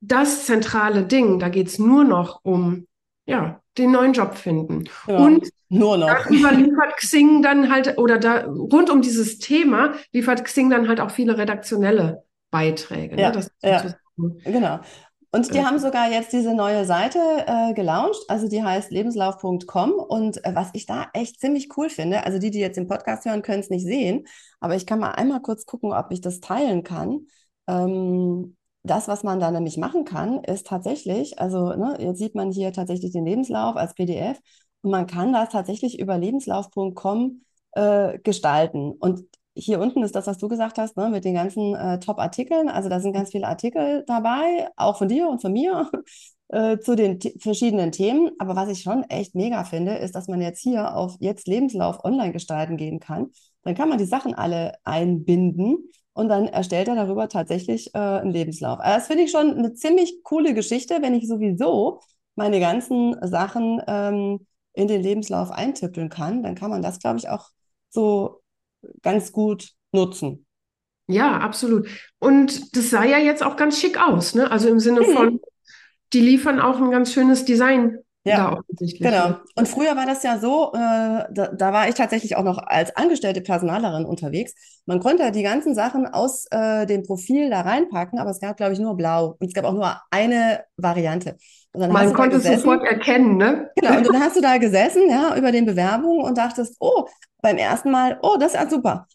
das 0.01 0.45
zentrale 0.45 1.03
Ding. 1.03 1.39
Da 1.39 1.49
geht 1.49 1.67
es 1.67 1.79
nur 1.79 2.03
noch 2.03 2.41
um, 2.43 2.87
ja, 3.25 3.61
den 3.77 3.91
neuen 3.91 4.13
Job 4.13 4.35
finden. 4.35 4.85
Ja, 5.07 5.17
und 5.17 5.49
nur 5.69 5.97
noch. 5.97 6.07
Darüber 6.07 6.51
liefert 6.51 6.97
Xing 6.97 7.41
dann 7.41 7.71
halt, 7.71 7.97
oder 7.97 8.17
da 8.17 8.45
rund 8.45 8.89
um 8.89 9.01
dieses 9.01 9.39
Thema 9.39 9.93
liefert 10.11 10.43
Xing 10.43 10.69
dann 10.69 10.87
halt 10.87 10.99
auch 10.99 11.11
viele 11.11 11.37
redaktionelle 11.37 12.23
Beiträge. 12.51 13.19
Ja, 13.19 13.31
ne? 13.31 13.45
ja 13.61 13.83
genau. 14.43 14.79
Und 15.31 15.53
die 15.53 15.63
haben 15.63 15.77
sogar 15.77 16.09
jetzt 16.11 16.33
diese 16.33 16.55
neue 16.55 16.85
Seite 16.85 17.19
äh, 17.45 17.73
gelauncht, 17.75 18.19
also 18.29 18.47
die 18.47 18.63
heißt 18.63 18.89
lebenslauf.com. 18.89 19.91
Und 19.91 20.43
äh, 20.43 20.55
was 20.55 20.69
ich 20.73 20.87
da 20.87 21.07
echt 21.13 21.39
ziemlich 21.39 21.69
cool 21.77 21.89
finde, 21.89 22.25
also 22.25 22.39
die, 22.39 22.49
die 22.49 22.59
jetzt 22.59 22.77
den 22.77 22.87
Podcast 22.87 23.25
hören, 23.25 23.43
können 23.43 23.59
es 23.59 23.69
nicht 23.69 23.85
sehen, 23.85 24.25
aber 24.59 24.75
ich 24.75 24.87
kann 24.87 24.97
mal 24.97 25.11
einmal 25.11 25.41
kurz 25.41 25.67
gucken, 25.67 25.93
ob 25.93 26.07
ich 26.09 26.21
das 26.21 26.39
teilen 26.39 26.81
kann. 26.81 27.27
Ähm, 27.67 28.57
das, 28.83 29.07
was 29.07 29.23
man 29.23 29.39
da 29.39 29.51
nämlich 29.51 29.77
machen 29.77 30.05
kann, 30.05 30.43
ist 30.43 30.67
tatsächlich, 30.67 31.39
also 31.39 31.73
ne, 31.73 31.97
jetzt 31.99 32.19
sieht 32.19 32.35
man 32.35 32.51
hier 32.51 32.71
tatsächlich 32.73 33.11
den 33.11 33.25
Lebenslauf 33.25 33.75
als 33.75 33.93
PDF 33.93 34.39
und 34.81 34.91
man 34.91 35.07
kann 35.07 35.33
das 35.33 35.49
tatsächlich 35.49 35.99
über 35.99 36.17
lebenslauf.com 36.17 37.41
äh, 37.73 38.19
gestalten. 38.19 38.93
Und 38.93 39.25
hier 39.55 39.79
unten 39.79 40.03
ist 40.03 40.15
das, 40.15 40.27
was 40.27 40.37
du 40.37 40.47
gesagt 40.47 40.77
hast, 40.77 40.95
ne, 40.97 41.09
mit 41.09 41.25
den 41.25 41.33
ganzen 41.35 41.75
äh, 41.75 41.99
Top-Artikeln. 41.99 42.69
Also 42.69 42.89
da 42.89 42.99
sind 42.99 43.13
ganz 43.13 43.31
viele 43.31 43.47
Artikel 43.47 44.03
dabei, 44.07 44.69
auch 44.77 44.97
von 44.97 45.09
dir 45.09 45.27
und 45.27 45.41
von 45.41 45.51
mir, 45.51 45.89
äh, 46.47 46.79
zu 46.79 46.95
den 46.95 47.19
verschiedenen 47.39 47.91
Themen. 47.91 48.31
Aber 48.39 48.55
was 48.55 48.69
ich 48.69 48.81
schon 48.81 49.03
echt 49.03 49.35
mega 49.35 49.65
finde, 49.65 49.95
ist, 49.95 50.15
dass 50.15 50.27
man 50.27 50.41
jetzt 50.41 50.61
hier 50.61 50.95
auf 50.95 51.17
jetzt 51.19 51.47
Lebenslauf 51.47 52.03
online 52.05 52.31
gestalten 52.31 52.77
gehen 52.77 52.99
kann. 52.99 53.27
Dann 53.63 53.75
kann 53.75 53.89
man 53.89 53.97
die 53.97 54.05
Sachen 54.05 54.33
alle 54.33 54.73
einbinden 54.85 55.89
und 56.19 56.27
dann 56.29 56.47
erstellt 56.47 56.89
er 56.89 56.95
darüber 56.95 57.29
tatsächlich 57.29 57.95
äh, 57.95 57.97
einen 57.97 58.31
Lebenslauf. 58.31 58.79
Also 58.79 58.97
das 58.97 59.07
finde 59.07 59.23
ich 59.23 59.31
schon 59.31 59.57
eine 59.57 59.73
ziemlich 59.73 60.21
coole 60.23 60.53
Geschichte, 60.53 60.99
wenn 61.01 61.13
ich 61.13 61.27
sowieso 61.27 62.01
meine 62.35 62.59
ganzen 62.59 63.15
Sachen 63.27 63.81
ähm, 63.87 64.45
in 64.73 64.87
den 64.87 65.01
Lebenslauf 65.01 65.51
eintippeln 65.51 66.09
kann, 66.09 66.43
dann 66.43 66.55
kann 66.55 66.69
man 66.69 66.81
das, 66.81 66.99
glaube 66.99 67.19
ich, 67.19 67.29
auch 67.29 67.49
so 67.89 68.41
ganz 69.01 69.31
gut 69.31 69.71
nutzen. 69.91 70.45
Ja, 71.07 71.39
absolut. 71.39 71.87
Und 72.19 72.75
das 72.75 72.89
sah 72.91 73.03
ja 73.03 73.17
jetzt 73.17 73.43
auch 73.43 73.55
ganz 73.55 73.79
schick 73.79 73.99
aus, 73.99 74.35
ne? 74.35 74.51
Also 74.51 74.69
im 74.69 74.79
Sinne 74.79 75.01
mhm. 75.01 75.13
von, 75.13 75.39
die 76.13 76.21
liefern 76.21 76.59
auch 76.59 76.79
ein 76.79 76.91
ganz 76.91 77.11
schönes 77.13 77.45
Design. 77.45 77.97
Ja, 78.29 78.61
genau. 78.99 79.35
Und 79.55 79.67
früher 79.67 79.95
war 79.95 80.05
das 80.05 80.23
ja 80.23 80.39
so, 80.39 80.71
äh, 80.73 80.77
da, 81.31 81.47
da, 81.53 81.73
war 81.73 81.89
ich 81.89 81.95
tatsächlich 81.95 82.35
auch 82.35 82.43
noch 82.43 82.57
als 82.57 82.95
angestellte 82.95 83.41
Personalerin 83.41 84.05
unterwegs. 84.05 84.53
Man 84.85 84.99
konnte 84.99 85.31
die 85.31 85.43
ganzen 85.43 85.75
Sachen 85.75 86.07
aus 86.07 86.45
äh, 86.51 86.85
dem 86.85 87.03
Profil 87.03 87.49
da 87.49 87.61
reinpacken, 87.61 88.19
aber 88.19 88.31
es 88.31 88.39
gab, 88.39 88.57
glaube 88.57 88.73
ich, 88.73 88.79
nur 88.79 88.95
blau. 88.95 89.35
Und 89.39 89.47
es 89.47 89.53
gab 89.53 89.65
auch 89.65 89.73
nur 89.73 89.95
eine 90.11 90.63
Variante. 90.77 91.37
Man 91.73 92.13
konnte 92.13 92.37
es 92.37 92.43
sofort 92.43 92.83
erkennen, 92.83 93.37
ne? 93.37 93.69
Genau, 93.75 93.97
und 93.97 94.07
dann 94.07 94.19
hast 94.19 94.35
du 94.35 94.41
da 94.41 94.57
gesessen, 94.57 95.09
ja, 95.09 95.35
über 95.37 95.51
den 95.51 95.65
Bewerbungen 95.65 96.25
und 96.25 96.37
dachtest, 96.37 96.75
oh, 96.79 97.05
beim 97.41 97.57
ersten 97.57 97.91
Mal, 97.91 98.17
oh, 98.21 98.37
das 98.39 98.53
ist 98.53 98.59
ja 98.59 98.69
super. 98.69 99.07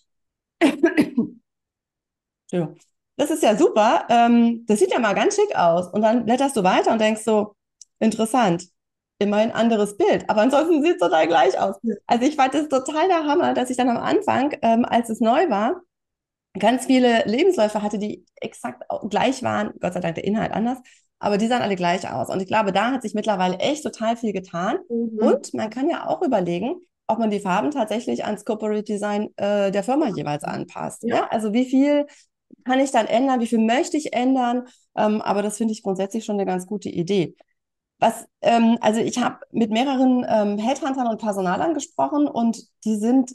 das 3.17 3.31
ist 3.31 3.43
ja 3.43 3.57
super. 3.57 4.07
Ähm, 4.09 4.65
das 4.67 4.79
sieht 4.79 4.93
ja 4.93 4.99
mal 4.99 5.15
ganz 5.15 5.35
schick 5.37 5.57
aus. 5.57 5.89
Und 5.89 6.03
dann 6.03 6.25
blätterst 6.25 6.57
du 6.57 6.63
weiter 6.63 6.93
und 6.93 7.01
denkst 7.01 7.23
so, 7.25 7.55
interessant. 7.99 8.69
Immer 9.19 9.37
ein 9.39 9.53
anderes 9.53 9.97
Bild. 9.97 10.29
Aber 10.29 10.43
ansonsten 10.43 10.83
sieht 10.83 10.95
es 10.95 10.99
total 10.99 11.27
gleich 11.29 11.59
aus. 11.59 11.77
Also 12.07 12.27
ich 12.27 12.37
fand 12.37 12.55
das 12.55 12.69
total 12.69 13.09
der 13.09 13.25
Hammer, 13.25 13.55
dass 13.55 13.71
ich 13.71 13.77
dann 13.77 13.89
am 13.89 13.99
Anfang, 13.99 14.57
ähm, 14.63 14.85
als 14.85 15.09
es 15.09 15.21
neu 15.21 15.49
war, 15.49 15.83
ganz 16.59 16.87
viele 16.87 17.25
Lebensläufe 17.25 17.83
hatte, 17.83 17.99
die 17.99 18.25
exakt 18.37 18.85
gleich 19.09 19.43
waren. 19.43 19.73
Gott 19.81 19.95
sei 19.95 20.01
Dank 20.01 20.17
der 20.17 20.25
Inhalt 20.25 20.53
anders. 20.53 20.79
Aber 21.21 21.39
die 21.39 21.47
sahen 21.47 21.63
alle 21.63 21.77
gleich 21.77 22.11
aus. 22.11 22.29
Und 22.29 22.43
ich 22.43 22.49
glaube, 22.49 22.73
da 22.73 22.91
hat 22.91 23.03
sich 23.03 23.15
mittlerweile 23.15 23.59
echt 23.59 23.83
total 23.83 24.17
viel 24.17 24.33
getan. 24.33 24.79
Mhm. 24.89 25.19
Und 25.19 25.55
man 25.55 25.71
kann 25.71 25.89
ja 25.89 26.07
auch 26.07 26.23
überlegen, 26.23 26.77
ob 27.07 27.19
man 27.19 27.31
die 27.31 27.41
Farben 27.41 27.71
tatsächlich 27.71 28.25
ans 28.25 28.45
Corporate 28.45 28.83
Design 28.83 29.31
äh, 29.37 29.71
der 29.71 29.85
Firma 29.85 30.09
jeweils 30.09 30.45
anpasst. 30.45 31.03
Ja. 31.05 31.17
ja. 31.17 31.29
Also 31.31 31.53
wie 31.53 31.65
viel 31.65 32.07
kann 32.65 32.81
ich 32.81 32.91
dann 32.91 33.07
ändern, 33.07 33.41
wie 33.41 33.47
viel 33.47 33.59
möchte 33.59 33.97
ich 33.97 34.13
ändern? 34.13 34.67
Ähm, 34.97 35.21
aber 35.23 35.43
das 35.43 35.57
finde 35.57 35.73
ich 35.73 35.83
grundsätzlich 35.83 36.25
schon 36.25 36.37
eine 36.37 36.47
ganz 36.47 36.67
gute 36.67 36.89
Idee. 36.89 37.37
Was, 37.99 38.27
ähm, 38.43 38.79
also 38.81 39.01
ich 39.01 39.19
habe 39.19 39.39
mit 39.53 39.71
mehreren 39.71 40.27
ähm, 40.29 40.59
Headhuntern 40.59 41.07
und 41.07 41.21
Personalern 41.21 41.75
gesprochen 41.75 42.27
und 42.27 42.59
die 42.85 42.97
sind, 42.97 43.33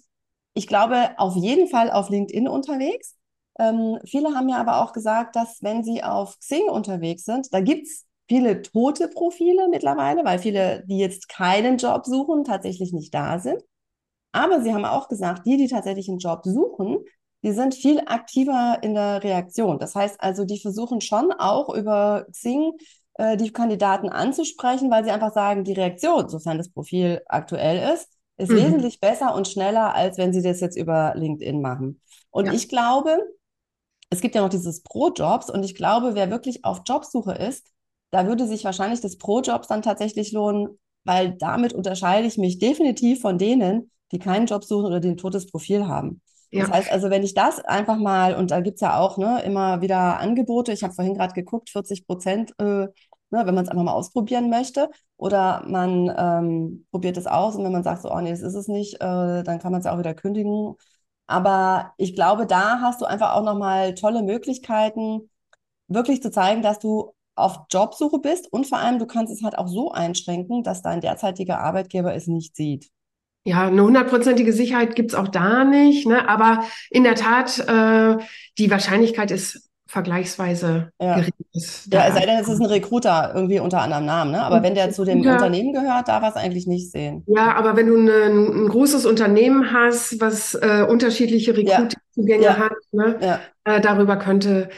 ich 0.54 0.68
glaube, 0.68 1.12
auf 1.18 1.36
jeden 1.36 1.68
Fall 1.68 1.92
auf 1.92 2.10
LinkedIn 2.10 2.48
unterwegs. 2.48 3.16
Ähm, 3.58 4.00
viele 4.06 4.36
haben 4.36 4.50
ja 4.50 4.58
aber 4.58 4.84
auch 4.84 4.94
gesagt, 4.94 5.36
dass 5.36 5.62
wenn 5.62 5.84
sie 5.84 6.04
auf 6.04 6.38
Xing 6.40 6.70
unterwegs 6.70 7.26
sind, 7.26 7.54
da 7.54 7.62
gibt 7.62 7.88
es 7.88 8.06
viele 8.28 8.62
tote 8.62 9.08
Profile 9.08 9.68
mittlerweile, 9.70 10.24
weil 10.24 10.40
viele, 10.40 10.86
die 10.86 11.00
jetzt 11.00 11.30
keinen 11.30 11.78
Job 11.78 12.06
suchen, 12.06 12.44
tatsächlich 12.44 12.94
nicht 12.94 13.14
da 13.14 13.40
sind. 13.40 13.62
Aber 14.32 14.62
sie 14.62 14.74
haben 14.74 14.86
auch 14.86 15.08
gesagt, 15.10 15.46
die, 15.46 15.58
die 15.58 15.68
tatsächlich 15.68 16.10
einen 16.10 16.20
Job 16.20 16.42
suchen, 16.44 17.00
die 17.44 17.54
sind 17.54 17.74
viel 17.74 18.02
aktiver 18.06 18.80
in 18.82 18.94
der 18.94 19.24
Reaktion. 19.24 19.80
Das 19.80 19.96
heißt 19.96 20.22
also, 20.22 20.46
die 20.46 20.60
versuchen 20.60 21.02
schon 21.02 21.32
auch 21.32 21.74
über 21.74 22.26
Xing 22.32 22.74
äh, 23.20 23.36
die 23.36 23.52
Kandidaten 23.52 24.08
anzusprechen, 24.08 24.90
weil 24.90 25.04
sie 25.04 25.12
einfach 25.12 25.34
sagen, 25.34 25.66
die 25.66 25.74
Reaktion, 25.74 26.30
sofern 26.30 26.58
das 26.58 26.70
Profil 26.70 27.22
aktuell 27.26 27.94
ist, 27.94 28.08
ist 28.38 28.50
mhm. 28.50 28.56
wesentlich 28.56 29.02
besser 29.02 29.36
und 29.36 29.46
schneller, 29.46 29.94
als 29.94 30.18
wenn 30.18 30.32
sie 30.32 30.42
das 30.42 30.62
jetzt 30.62 30.78
über 30.78 31.14
LinkedIn 31.16 31.62
machen. 31.62 32.00
Und 32.32 32.46
ja. 32.46 32.54
ich 32.54 32.70
glaube, 32.70 33.20
es 34.10 34.22
gibt 34.22 34.36
ja 34.36 34.42
noch 34.42 34.50
dieses 34.50 34.84
Pro-Jobs 34.84 35.50
und 35.50 35.66
ich 35.66 35.76
glaube, 35.76 36.16
wer 36.16 36.32
wirklich 36.32 36.64
auf 36.64 36.84
Jobsuche 36.88 37.34
ist, 37.34 37.68
da 38.12 38.26
würde 38.26 38.48
sich 38.48 38.64
wahrscheinlich 38.64 39.02
das 39.02 39.18
Pro-Jobs 39.18 39.68
dann 39.68 39.82
tatsächlich 39.82 40.32
lohnen, 40.32 40.80
weil 41.04 41.36
damit 41.38 41.74
unterscheide 41.74 42.26
ich 42.26 42.38
mich 42.38 42.58
definitiv 42.58 43.20
von 43.20 43.38
denen, 43.38 43.92
die 44.14 44.20
keinen 44.20 44.46
Job 44.46 44.64
suchen 44.64 44.86
oder 44.86 45.02
den 45.02 45.18
totes 45.18 45.52
Profil 45.52 45.88
haben. 45.88 46.22
Ja. 46.52 46.62
Das 46.62 46.72
heißt 46.72 46.92
also, 46.92 47.10
wenn 47.10 47.24
ich 47.24 47.34
das 47.34 47.60
einfach 47.60 47.98
mal, 47.98 48.34
und 48.36 48.52
da 48.52 48.62
gibt 48.62 48.76
es 48.76 48.82
ja 48.82 48.98
auch 48.98 49.18
ne, 49.18 49.42
immer 49.44 49.82
wieder 49.82 50.20
Angebote, 50.20 50.72
ich 50.72 50.84
habe 50.84 50.94
vorhin 50.94 51.14
gerade 51.14 51.34
geguckt, 51.34 51.70
40 51.70 52.08
Prozent, 52.08 52.54
äh, 52.60 52.88
ne, 53.32 53.46
wenn 53.46 53.56
man 53.56 53.64
es 53.64 53.70
einfach 53.70 53.84
mal 53.84 53.94
ausprobieren 53.94 54.50
möchte, 54.50 54.90
oder 55.18 55.64
man 55.68 56.14
ähm, 56.18 56.86
probiert 56.92 57.18
es 57.18 57.28
aus 57.28 57.56
und 57.56 57.64
wenn 57.64 57.72
man 57.72 57.84
sagt, 57.84 58.02
so, 58.02 58.12
oh 58.12 58.22
nee, 58.22 58.32
das 58.32 58.42
ist 58.42 58.56
es 58.56 58.68
nicht, 58.68 58.96
äh, 58.96 59.44
dann 59.44 59.60
kann 59.60 59.72
man 59.72 59.80
es 59.80 59.86
ja 59.86 59.94
auch 59.94 60.00
wieder 60.00 60.14
kündigen. 60.14 60.76
Aber 61.28 61.94
ich 61.98 62.16
glaube, 62.16 62.48
da 62.48 62.82
hast 62.82 63.02
du 63.02 63.06
einfach 63.06 63.36
auch 63.36 63.44
nochmal 63.44 63.94
tolle 63.96 64.24
Möglichkeiten, 64.24 65.30
wirklich 65.88 66.22
zu 66.22 66.32
zeigen, 66.32 66.62
dass 66.62 66.80
du 66.80 67.14
auf 67.36 67.62
Jobsuche 67.72 68.20
bist 68.20 68.52
und 68.52 68.68
vor 68.68 68.80
allem, 68.80 69.00
du 69.00 69.06
kannst 69.06 69.34
es 69.34 69.44
halt 69.44 69.58
auch 69.58 69.68
so 69.68 69.92
einschränken, 69.92 70.64
dass 70.64 70.82
dein 70.82 71.02
derzeitiger 71.02 71.60
Arbeitgeber 71.60 72.14
es 72.14 72.28
nicht 72.28 72.56
sieht. 72.56 72.90
Ja, 73.46 73.68
eine 73.68 73.84
hundertprozentige 73.84 74.52
Sicherheit 74.52 74.96
gibt 74.96 75.12
es 75.12 75.16
auch 75.16 75.30
da 75.30 75.64
nicht, 75.64 76.06
ne? 76.06 76.28
aber 76.28 76.64
in 76.90 77.04
der 77.04 77.16
Tat, 77.16 77.60
äh, 77.60 78.22
die 78.58 78.70
Wahrscheinlichkeit 78.70 79.32
ist 79.32 79.69
vergleichsweise 79.90 80.92
Ja. 81.02 81.16
gering 81.16 81.34
ist. 81.54 81.92
Ja, 81.92 82.06
es 82.08 82.14
sei 82.14 82.26
denn, 82.26 82.40
es 82.40 82.48
ist 82.48 82.60
ein 82.60 82.66
Recruiter 82.68 83.32
irgendwie 83.36 83.60
unter 83.60 83.82
anderem 83.82 84.06
Namen, 84.06 84.32
ne? 84.32 84.44
Aber 84.44 84.62
wenn 84.62 84.76
der 84.76 84.92
zu 84.92 85.04
dem 85.04 85.24
Ja. 85.24 85.34
Unternehmen 85.34 85.74
gehört, 85.74 86.08
darf 86.08 86.22
er 86.24 86.30
es 86.30 86.36
eigentlich 86.36 86.68
nicht 86.68 86.92
sehen. 86.92 87.24
Ja, 87.28 87.56
aber 87.56 87.76
wenn 87.76 87.88
du 87.88 87.98
eine, 87.98 88.26
ein 88.26 88.70
großes 88.70 89.06
Unternehmen 89.06 89.74
hast, 89.74 90.22
was 90.22 90.54
äh, 90.54 90.86
unterschiedliche 90.88 91.58
Recruiting-Zugänge 91.58 92.44
Ja. 92.44 92.58
hat, 92.58 92.74
ne, 92.92 93.18
Ja, 93.20 93.40
äh, 93.64 93.82
darüber 93.82 94.18
könnte 94.18 94.70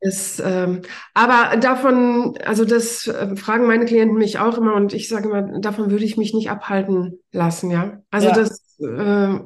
es. 0.00 0.40
Ähm, 0.44 0.82
aber 1.14 1.56
davon, 1.58 2.36
also 2.44 2.64
das 2.64 3.06
äh, 3.06 3.34
fragen 3.36 3.66
meine 3.66 3.86
Klienten 3.86 4.18
mich 4.18 4.38
auch 4.38 4.58
immer 4.58 4.74
und 4.74 4.92
ich 4.92 5.08
sage 5.08 5.28
immer, 5.28 5.60
davon 5.60 5.90
würde 5.90 6.04
ich 6.04 6.16
mich 6.16 6.34
nicht 6.34 6.50
abhalten 6.50 7.18
lassen, 7.32 7.70
ja. 7.70 8.02
Also 8.10 8.28
Ja. 8.28 8.34
das 8.34 8.78
äh, 8.80 9.40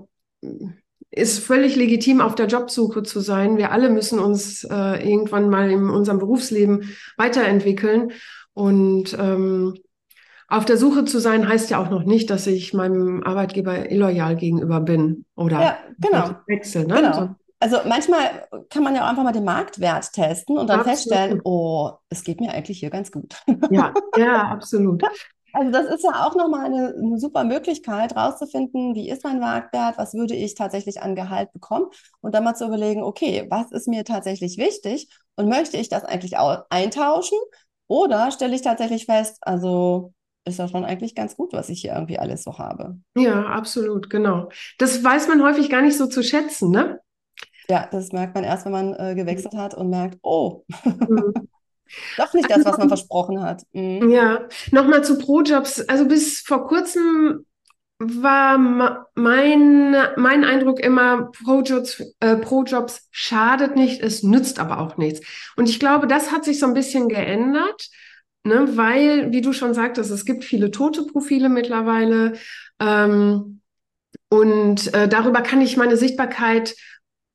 ist 1.15 1.39
völlig 1.39 1.77
legitim, 1.77 2.21
auf 2.21 2.35
der 2.35 2.47
Jobsuche 2.47 3.03
zu 3.03 3.21
sein. 3.21 3.57
Wir 3.57 3.71
alle 3.71 3.91
müssen 3.91 4.19
uns 4.19 4.65
äh, 4.65 5.09
irgendwann 5.09 5.49
mal 5.49 5.71
in 5.71 5.89
unserem 5.89 6.19
Berufsleben 6.19 6.91
weiterentwickeln 7.17 8.13
und 8.53 9.17
ähm, 9.19 9.75
auf 10.49 10.65
der 10.65 10.77
Suche 10.77 11.05
zu 11.05 11.19
sein 11.19 11.49
heißt 11.49 11.71
ja 11.71 11.83
auch 11.83 11.91
noch 11.91 12.05
nicht, 12.05 12.31
dass 12.31 12.47
ich 12.47 12.75
meinem 12.75 13.23
Arbeitgeber 13.23 13.91
illoyal 13.91 14.37
gegenüber 14.37 14.81
bin 14.81 15.25
oder 15.37 15.61
ja, 15.61 15.79
genau. 15.99 16.37
wechsel, 16.47 16.87
ne? 16.87 16.97
Genau. 16.97 17.13
So, 17.13 17.29
Also 17.61 17.79
manchmal 17.89 18.47
kann 18.69 18.83
man 18.83 18.95
ja 18.95 19.05
auch 19.05 19.09
einfach 19.09 19.25
mal 19.25 19.33
den 19.33 19.45
Marktwert 19.45 20.13
testen 20.13 20.59
und 20.59 20.69
dann 20.69 20.81
Absolut. 20.81 20.99
feststellen, 20.99 21.41
oh, 21.45 21.93
es 22.09 22.25
geht 22.25 22.41
mir 22.41 22.53
eigentlich 22.53 22.79
hier 22.79 22.91
ganz 22.91 23.11
gut. 23.11 23.35
ja, 23.71 23.95
ja, 24.17 24.43
absolut. 24.49 25.03
Also 25.55 25.71
das 25.71 25.87
ist 25.87 26.03
ja 26.05 26.27
auch 26.27 26.35
nochmal 26.35 26.67
eine, 26.67 26.95
eine 26.97 27.19
super 27.19 27.45
Möglichkeit, 27.45 28.17
rauszufinden, 28.17 28.95
wie 28.97 29.09
ist 29.09 29.23
mein 29.23 29.39
Marktwert, 29.39 29.97
was 29.99 30.13
würde 30.15 30.35
ich 30.35 30.55
tatsächlich 30.57 31.01
an 31.01 31.15
Gehalt 31.15 31.53
bekommen 31.53 31.87
und 32.21 32.35
dann 32.35 32.43
mal 32.43 32.55
zu 32.55 32.67
überlegen, 32.67 33.03
okay, 33.05 33.47
was 33.51 33.71
ist 33.71 33.87
mir 33.87 34.05
tatsächlich 34.05 34.59
wichtig 34.59 35.09
und 35.37 35.49
möchte 35.49 35.77
ich 35.77 35.89
das 35.89 36.05
eigentlich 36.05 36.39
auch 36.39 36.65
eintauschen 36.71 37.39
oder 37.87 38.33
stelle 38.33 38.57
ich 38.57 38.63
tatsächlich 38.63 39.07
fest, 39.07 39.39
also 39.43 40.13
ist 40.45 40.59
das 40.59 40.73
schon 40.73 40.85
eigentlich 40.85 41.15
ganz 41.15 41.37
gut, 41.37 41.53
was 41.53 41.69
ich 41.69 41.81
hier 41.81 41.95
irgendwie 41.95 42.19
alles 42.19 42.43
so 42.43 42.59
habe. 42.59 42.99
Ja, 43.17 43.47
absolut, 43.47 44.11
genau. 44.11 44.51
Das 44.79 45.03
weiß 45.05 45.29
man 45.29 45.43
häufig 45.43 45.71
gar 45.71 45.83
nicht 45.83 45.97
so 45.97 46.07
zu 46.07 46.23
schätzen, 46.23 46.71
ne? 46.71 47.01
Ja, 47.71 47.89
das 47.91 48.13
merkt 48.13 48.35
man 48.35 48.45
erst, 48.45 48.67
wenn 48.67 48.73
man 48.73 48.95
äh, 48.95 49.15
gewechselt 49.15 49.55
hat 49.55 49.75
und 49.75 49.89
merkt, 49.89 50.19
oh, 50.23 50.65
Mhm. 51.09 51.49
Doch 52.17 52.33
nicht 52.35 52.51
das, 52.51 52.65
was 52.65 52.79
man 52.79 52.89
versprochen 52.89 53.43
hat. 53.43 53.63
Mhm. 53.73 54.11
Ja, 54.11 54.49
nochmal 54.71 55.05
zu 55.05 55.19
Projobs. 55.19 55.81
Also 55.89 56.07
bis 56.07 56.41
vor 56.41 56.67
kurzem 56.67 57.45
war 57.99 58.59
mein, 58.59 59.97
mein 60.17 60.45
Eindruck 60.45 60.81
immer, 60.81 61.31
Projobs, 61.45 62.03
äh, 62.21 62.37
Projobs 62.37 63.09
schadet 63.11 63.77
nicht, 63.77 64.03
es 64.03 64.23
nützt 64.23 64.59
aber 64.59 64.81
auch 64.81 64.97
nichts. 64.97 65.21
Und 65.57 65.69
ich 65.69 65.79
glaube, 65.79 66.07
das 66.07 66.33
hat 66.33 66.45
sich 66.45 66.59
so 66.59 66.67
ein 66.67 66.75
bisschen 66.75 67.09
geändert, 67.09 67.89
ne, 68.43 68.77
weil, 68.77 69.33
wie 69.33 69.41
du 69.41 69.53
schon 69.53 69.75
sagtest, 69.75 70.11
es 70.11 70.25
gibt 70.25 70.45
viele 70.45 70.71
tote 70.71 71.05
Profile 71.05 71.49
mittlerweile. 71.49 72.35
Ähm, 72.81 73.61
und 74.29 74.93
äh, 74.93 75.09
darüber 75.09 75.43
kann 75.43 75.61
ich 75.61 75.77
meine 75.77 75.97
Sichtbarkeit 75.97 76.75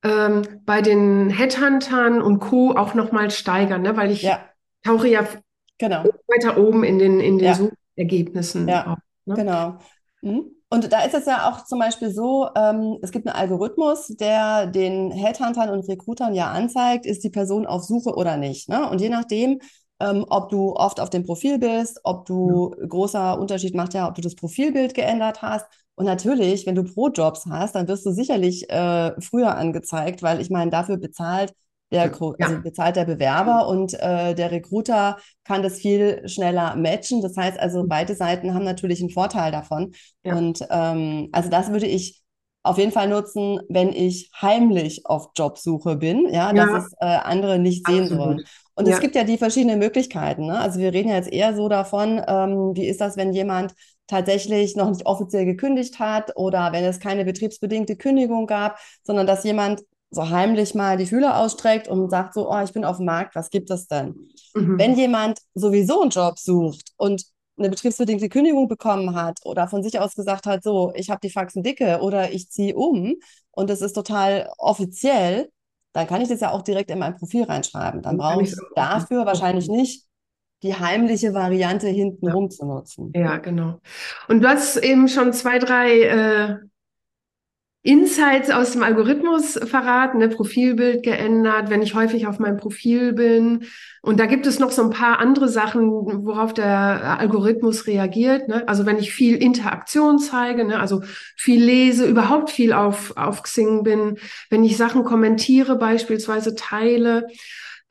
ähm, 0.04 0.44
bei 0.66 0.82
den 0.82 1.30
Headhuntern 1.30 2.22
und 2.22 2.40
Co. 2.40 2.72
auch 2.76 2.94
nochmal 2.94 3.32
steigern, 3.32 3.82
ne, 3.82 3.98
weil 3.98 4.12
ich 4.12 4.22
Ja, 4.22 4.40
tauche 4.84 5.08
ja 5.08 5.26
genau. 5.78 6.04
weiter 6.28 6.58
oben 6.58 6.84
in 6.84 7.00
den, 7.00 7.20
in 7.20 7.38
den 7.38 7.48
Ja. 7.48 7.56
Suchergebnissen 7.56 8.68
Ja. 8.68 8.94
auf. 8.94 8.98
Ne? 9.26 9.36
Genau. 9.36 9.78
Mhm. 10.22 10.52
Und 10.72 10.92
da 10.94 11.02
ist 11.02 11.16
es 11.16 11.26
ja 11.26 11.50
auch 11.50 11.66
zum 11.66 11.80
Beispiel 11.80 12.12
so, 12.12 12.48
ähm, 12.56 13.00
es 13.02 13.12
gibt 13.12 13.28
einen 13.28 13.36
Algorithmus, 13.36 14.08
der 14.08 14.68
den 14.68 15.10
Headhuntern 15.12 15.70
und 15.72 15.88
Recruitern 15.90 16.36
ja 16.36 16.52
anzeigt, 16.52 17.06
ist 17.08 17.24
die 17.24 17.32
Person 17.32 17.66
auf 17.66 17.84
Suche 17.84 18.14
oder 18.16 18.38
nicht. 18.38 18.70
Ne? 18.70 18.88
Und 18.88 19.02
je 19.02 19.10
nachdem, 19.10 19.60
ähm, 20.00 20.26
ob 20.30 20.50
du 20.50 20.74
oft 20.76 21.00
auf 21.00 21.10
dem 21.10 21.26
Profil 21.26 21.58
bist, 21.58 22.00
ob 22.04 22.26
du, 22.26 22.70
großer 22.88 23.40
Unterschied 23.40 23.74
macht 23.76 23.96
ja, 23.96 24.08
ob 24.08 24.16
du 24.16 24.22
das 24.22 24.36
Profilbild 24.36 24.94
geändert 24.94 25.42
hast. 25.42 25.66
Und 26.00 26.06
natürlich, 26.06 26.66
wenn 26.66 26.76
du 26.76 26.86
Pro-Jobs 26.86 27.46
hast, 27.50 27.76
dann 27.76 27.90
wirst 27.90 28.06
du 28.06 28.12
sicherlich 28.12 28.70
äh, 28.70 29.12
früher 29.20 29.58
angezeigt, 29.58 30.24
weil 30.24 30.40
ich 30.40 30.50
meine, 30.50 30.72
dafür 30.72 30.96
bezahlt 30.96 31.52
der, 31.92 32.04
also 32.04 32.62
bezahlt 32.64 32.96
der 32.96 33.04
Bewerber 33.04 33.68
und 33.68 33.94
äh, 33.96 34.34
der 34.34 34.50
Recruiter 34.50 35.18
kann 35.44 35.62
das 35.62 35.80
viel 35.80 36.26
schneller 36.30 36.78
matchen. 36.78 37.22
Das 37.22 37.36
heißt 37.36 37.60
also, 37.60 37.84
beide 37.86 38.16
Seiten 38.16 38.54
haben 38.54 38.64
natürlich 38.64 39.02
einen 39.02 39.10
Vorteil 39.10 39.52
davon. 39.52 39.92
Ja. 40.24 40.38
Und 40.38 40.66
ähm, 40.70 41.28
also 41.34 41.50
das 41.50 41.70
würde 41.70 41.88
ich 41.88 42.22
auf 42.64 42.78
jeden 42.78 42.94
Fall 42.94 43.10
nutzen, 43.10 43.60
wenn 43.68 43.90
ich 43.90 44.32
heimlich 44.42 45.06
auf 45.06 45.32
Jobsuche 45.36 45.98
bin, 45.98 46.30
ja, 46.32 46.54
Ja. 46.54 46.66
dass 46.66 46.86
es 46.86 46.94
äh, 47.02 47.08
andere 47.08 47.60
nicht 47.60 47.86
sehen 47.86 48.04
Absolut. 48.04 48.24
sollen. 48.24 48.44
Und 48.76 48.88
Ja. 48.88 48.94
es 48.94 49.02
gibt 49.02 49.16
ja 49.16 49.26
die 49.26 49.38
verschiedenen 49.38 49.80
Möglichkeiten. 49.80 50.46
Ne? 50.46 50.58
Also 50.58 50.80
wir 50.80 50.94
reden 50.94 51.10
ja 51.10 51.16
jetzt 51.16 51.34
eher 51.34 51.54
so 51.58 51.68
davon, 51.68 52.22
ähm, 52.26 52.72
wie 52.76 52.88
ist 52.88 53.02
das, 53.02 53.18
wenn 53.18 53.34
jemand 53.34 53.74
tatsächlich 54.10 54.76
noch 54.76 54.90
nicht 54.90 55.06
offiziell 55.06 55.46
gekündigt 55.46 56.00
hat 56.00 56.36
oder 56.36 56.72
wenn 56.74 56.84
es 56.84 57.00
keine 57.00 57.26
betriebsbedingte 57.26 57.96
Kündigung 57.96 58.48
gab, 58.48 58.80
sondern 59.04 59.28
dass 59.28 59.44
jemand 59.44 59.84
so 60.12 60.30
heimlich 60.30 60.74
mal 60.74 60.98
die 60.98 61.06
Fühler 61.06 61.38
ausstreckt 61.38 61.88
und 61.88 62.10
sagt 62.10 62.34
so, 62.34 62.52
oh, 62.52 62.60
ich 62.64 62.74
bin 62.74 62.84
auf 62.84 62.98
dem 62.98 63.06
Markt, 63.06 63.36
was 63.36 63.52
gibt 63.52 63.70
es 63.70 63.88
denn? 63.88 64.30
Mhm. 64.56 64.80
Wenn 64.80 64.96
jemand 64.96 65.40
sowieso 65.54 66.02
einen 66.02 66.10
Job 66.10 66.40
sucht 66.40 66.94
und 66.98 67.24
eine 67.58 67.70
betriebsbedingte 67.70 68.30
Kündigung 68.30 68.68
bekommen 68.68 69.16
hat 69.16 69.40
oder 69.44 69.68
von 69.68 69.84
sich 69.84 70.00
aus 70.00 70.16
gesagt 70.16 70.48
hat, 70.48 70.64
so, 70.64 70.92
ich 70.96 71.10
habe 71.10 71.20
die 71.22 71.30
Faxen 71.30 71.62
dicke 71.62 72.00
oder 72.02 72.32
ich 72.32 72.50
ziehe 72.50 72.76
um 72.76 73.16
und 73.52 73.70
es 73.70 73.82
ist 73.82 73.94
total 73.94 74.50
offiziell, 74.58 75.52
dann 75.94 76.08
kann 76.08 76.22
ich 76.22 76.30
das 76.30 76.40
ja 76.40 76.52
auch 76.52 76.62
direkt 76.64 76.90
in 76.90 77.00
mein 77.00 77.16
Profil 77.16 77.44
reinschreiben. 77.44 78.02
Dann 78.02 78.18
brauche 78.18 78.44
ich 78.44 78.56
dafür 78.76 79.26
wahrscheinlich 79.26 79.68
nicht 79.68 80.06
die 80.64 80.76
heimliche 80.76 81.34
Variante 81.34 81.88
hinten 81.88 82.28
Ja. 82.28 82.34
rum 82.34 82.50
zu 82.50 82.66
nutzen. 82.66 83.12
Ja, 83.16 83.38
genau. 83.38 83.80
Und 84.28 84.44
du 84.44 84.48
hast 84.50 84.78
eben 84.78 85.08
schon 85.08 85.32
zwei, 85.34 85.58
drei 85.60 86.02
äh, 86.02 86.56
Insights 87.82 88.50
aus 88.50 88.72
dem 88.74 88.84
Algorithmus 88.84 89.54
verraten, 89.54 90.18
ne? 90.18 90.28
Profilbild 90.28 91.02
geändert, 91.02 91.70
wenn 91.70 91.82
ich 91.82 91.96
häufig 91.96 92.28
auf 92.28 92.38
meinem 92.38 92.58
Profil 92.58 93.14
bin. 93.14 93.64
Und 94.02 94.20
da 94.20 94.26
gibt 94.26 94.46
es 94.48 94.60
noch 94.60 94.72
so 94.72 94.84
ein 94.84 94.90
paar 94.90 95.20
andere 95.20 95.48
Sachen, 95.48 95.90
worauf 95.90 96.54
der 96.54 97.18
Algorithmus 97.20 97.88
reagiert. 97.88 98.50
Ne? 98.50 98.68
Also 98.68 98.86
wenn 98.86 98.98
ich 98.98 99.14
viel 99.14 99.38
Interaktion 99.38 100.20
zeige, 100.20 100.66
ne? 100.66 100.78
also 100.78 101.04
viel 101.38 101.64
lese, 101.64 102.06
überhaupt 102.06 102.50
viel 102.50 102.74
auf, 102.74 103.14
auf 103.16 103.44
Xing 103.44 103.84
bin, 103.84 104.18
wenn 104.50 104.66
ich 104.66 104.76
Sachen 104.76 105.06
kommentiere, 105.06 105.78
beispielsweise 105.78 106.56
teile, 106.56 107.28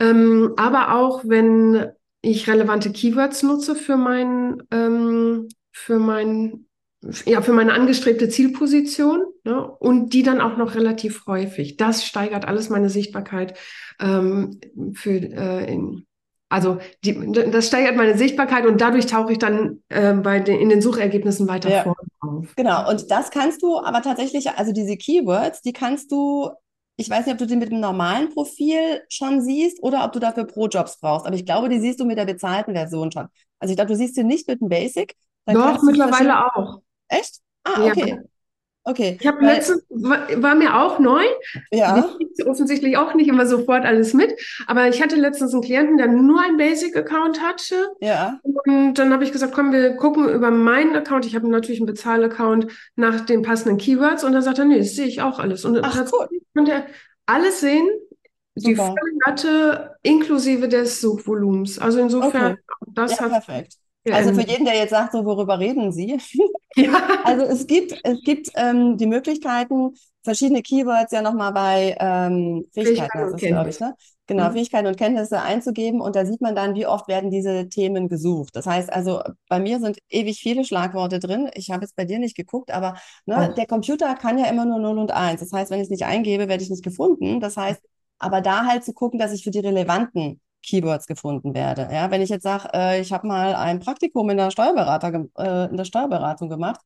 ähm, 0.00 0.52
aber 0.58 0.94
auch 0.96 1.22
wenn 1.24 1.86
ich 2.20 2.48
relevante 2.48 2.90
Keywords 2.92 3.42
nutze 3.42 3.74
für 3.74 3.96
mein, 3.96 4.62
ähm, 4.70 5.48
für 5.72 5.98
mein, 5.98 6.66
ja, 7.26 7.42
für 7.42 7.52
meine 7.52 7.72
angestrebte 7.74 8.28
Zielposition, 8.28 9.22
ne? 9.44 9.70
Und 9.78 10.12
die 10.12 10.22
dann 10.24 10.40
auch 10.40 10.56
noch 10.56 10.74
relativ 10.74 11.26
häufig. 11.26 11.76
Das 11.76 12.04
steigert 12.04 12.46
alles 12.46 12.70
meine 12.70 12.90
Sichtbarkeit 12.90 13.56
ähm, 14.00 14.60
für, 14.94 15.10
äh, 15.10 15.72
in, 15.72 16.06
also 16.48 16.78
die, 17.04 17.30
das 17.32 17.68
steigert 17.68 17.94
meine 17.96 18.16
Sichtbarkeit 18.16 18.66
und 18.66 18.80
dadurch 18.80 19.06
tauche 19.06 19.32
ich 19.32 19.38
dann 19.38 19.82
äh, 19.90 20.14
bei 20.14 20.40
den, 20.40 20.58
in 20.58 20.70
den 20.70 20.82
Suchergebnissen 20.82 21.46
weiter 21.46 21.70
Ja. 21.70 21.82
vorne 21.82 21.98
auf. 22.20 22.56
Genau, 22.56 22.88
und 22.90 23.10
das 23.10 23.30
kannst 23.30 23.62
du 23.62 23.78
aber 23.78 24.02
tatsächlich, 24.02 24.50
also 24.50 24.72
diese 24.72 24.96
Keywords, 24.96 25.62
die 25.62 25.72
kannst 25.72 26.10
du, 26.10 26.50
ich 26.98 27.08
weiß 27.10 27.26
nicht, 27.26 27.32
ob 27.34 27.38
du 27.38 27.46
die 27.46 27.56
mit 27.56 27.70
dem 27.70 27.80
normalen 27.80 28.30
Profil 28.30 29.02
schon 29.08 29.40
siehst 29.40 29.82
oder 29.82 30.04
ob 30.04 30.12
du 30.12 30.18
dafür 30.18 30.44
Pro-Jobs 30.46 30.98
brauchst, 31.00 31.26
aber 31.26 31.36
ich 31.36 31.46
glaube, 31.46 31.68
die 31.70 31.80
siehst 31.80 32.00
du 32.00 32.04
mit 32.04 32.18
der 32.18 32.26
bezahlten 32.26 32.74
Version 32.74 33.12
schon. 33.12 33.28
Also 33.60 33.72
ich 33.72 33.76
glaube, 33.76 33.92
du 33.92 33.96
siehst 33.96 34.16
sie 34.16 34.24
nicht 34.24 34.48
mit 34.48 34.60
dem 34.60 34.68
Basic. 34.68 35.16
Doch, 35.46 35.82
mittlerweile 35.82 36.54
auch. 36.54 36.80
Echt? 37.08 37.40
Ah, 37.64 37.86
Ja. 37.86 37.92
okay. 37.92 38.18
Okay. 38.88 39.18
Ich 39.20 39.26
habe 39.26 39.44
letztens, 39.44 39.82
war, 39.90 40.26
war 40.42 40.54
mir 40.54 40.76
auch 40.80 40.98
neu, 40.98 41.22
Ja, 41.70 42.08
Ich 42.18 42.46
offensichtlich 42.46 42.96
auch 42.96 43.14
nicht 43.14 43.28
immer 43.28 43.46
sofort 43.46 43.84
alles 43.84 44.14
mit, 44.14 44.32
aber 44.66 44.88
ich 44.88 45.02
hatte 45.02 45.16
letztens 45.16 45.52
einen 45.52 45.62
Klienten, 45.62 45.98
der 45.98 46.08
nur 46.08 46.40
einen 46.42 46.56
Basic-Account 46.56 47.42
hatte. 47.42 47.88
ja, 48.00 48.40
Und 48.42 48.94
dann 48.94 49.12
habe 49.12 49.24
ich 49.24 49.32
gesagt, 49.32 49.52
komm, 49.54 49.72
wir 49.72 49.96
gucken 49.96 50.28
über 50.28 50.50
meinen 50.50 50.96
Account. 50.96 51.26
Ich 51.26 51.34
habe 51.34 51.48
natürlich 51.48 51.80
einen 51.80 51.86
Bezahl-Account 51.86 52.66
nach 52.96 53.20
den 53.26 53.42
passenden 53.42 53.78
Keywords. 53.78 54.24
Und 54.24 54.32
dann 54.32 54.42
sagt 54.42 54.58
er, 54.58 54.64
nee, 54.64 54.78
das 54.78 54.94
sehe 54.94 55.06
ich 55.06 55.20
auch 55.22 55.38
alles. 55.38 55.64
Und 55.64 55.78
Ach, 55.82 55.94
tatsächlich 55.94 56.42
konnte 56.54 56.72
er 56.72 56.86
alles 57.26 57.60
sehen, 57.60 57.88
die 58.54 58.74
Super. 58.74 58.86
volle 58.98 59.12
Latte 59.26 59.96
inklusive 60.02 60.68
des 60.68 61.00
Suchvolumens. 61.00 61.78
Also 61.78 62.00
insofern, 62.00 62.52
Okay. 62.52 62.62
das 62.86 63.12
ja, 63.12 63.20
hat 63.20 63.30
perfekt. 63.30 63.74
Also 64.10 64.32
für 64.32 64.44
geändert. 64.44 64.50
jeden, 64.50 64.64
der 64.64 64.74
jetzt 64.76 64.90
sagt, 64.90 65.12
so 65.12 65.24
worüber 65.24 65.58
reden 65.58 65.92
Sie? 65.92 66.18
Ja. 66.76 67.02
Also 67.24 67.44
es 67.44 67.66
gibt, 67.66 67.98
es 68.04 68.22
gibt 68.22 68.50
ähm, 68.54 68.96
die 68.98 69.06
Möglichkeiten, 69.06 69.94
verschiedene 70.22 70.62
Keywords 70.62 71.12
ja 71.12 71.22
nochmal 71.22 71.52
bei 71.52 71.96
ähm, 71.98 72.66
Fähigkeiten, 72.72 73.36
Fähigkeiten 73.38 73.68
ich, 73.68 73.80
ne? 73.80 73.94
Genau, 74.26 74.50
Mhm. 74.50 74.52
Fähigkeiten 74.52 74.86
und 74.86 74.96
Kenntnisse 74.96 75.40
einzugeben 75.40 76.00
und 76.00 76.14
da 76.14 76.26
sieht 76.26 76.40
man 76.42 76.54
dann, 76.54 76.74
wie 76.74 76.86
oft 76.86 77.08
werden 77.08 77.30
diese 77.30 77.68
Themen 77.68 78.08
gesucht. 78.08 78.54
Das 78.54 78.66
heißt 78.66 78.92
also, 78.92 79.22
bei 79.48 79.58
mir 79.58 79.80
sind 79.80 79.98
ewig 80.10 80.38
viele 80.40 80.64
Schlagworte 80.64 81.18
drin. 81.18 81.50
Ich 81.54 81.70
habe 81.70 81.82
jetzt 81.84 81.96
bei 81.96 82.04
dir 82.04 82.18
nicht 82.18 82.36
geguckt, 82.36 82.70
aber 82.70 82.96
ne, 83.26 83.48
Oh. 83.50 83.54
der 83.54 83.66
Computer 83.66 84.14
kann 84.14 84.38
ja 84.38 84.46
immer 84.46 84.66
nur 84.66 84.78
0 84.78 84.98
und 84.98 85.12
1. 85.12 85.40
Das 85.40 85.52
heißt, 85.52 85.70
wenn 85.70 85.78
ich 85.80 85.84
es 85.84 85.90
nicht 85.90 86.04
eingebe, 86.04 86.46
werde 86.48 86.62
ich 86.62 86.70
nicht 86.70 86.84
gefunden. 86.84 87.40
Das 87.40 87.56
heißt, 87.56 87.80
aber 88.18 88.40
da 88.42 88.66
halt 88.66 88.84
zu 88.84 88.92
gucken, 88.92 89.18
dass 89.18 89.32
ich 89.32 89.42
für 89.44 89.50
die 89.50 89.60
relevanten 89.60 90.40
Keywords 90.62 91.06
gefunden 91.06 91.54
werde. 91.54 91.88
Ja, 91.92 92.10
wenn 92.10 92.22
ich 92.22 92.30
jetzt 92.30 92.42
sage, 92.42 92.68
äh, 92.72 93.00
ich 93.00 93.12
habe 93.12 93.26
mal 93.26 93.54
ein 93.54 93.80
Praktikum 93.80 94.28
in 94.30 94.36
der, 94.36 94.50
Steuerberater, 94.50 95.24
äh, 95.38 95.70
in 95.70 95.76
der 95.76 95.84
Steuerberatung 95.84 96.48
gemacht, 96.48 96.80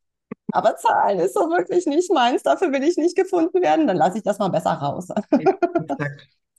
aber 0.52 0.76
Zahlen 0.76 1.18
ist 1.18 1.34
so 1.34 1.40
wirklich 1.50 1.86
nicht 1.86 2.12
meins, 2.12 2.42
dafür 2.42 2.72
will 2.72 2.82
ich 2.82 2.96
nicht 2.96 3.16
gefunden 3.16 3.62
werden, 3.62 3.86
dann 3.86 3.96
lasse 3.96 4.18
ich 4.18 4.24
das 4.24 4.38
mal 4.38 4.48
besser 4.48 4.72
raus. 4.72 5.08
Ja, 5.08 5.18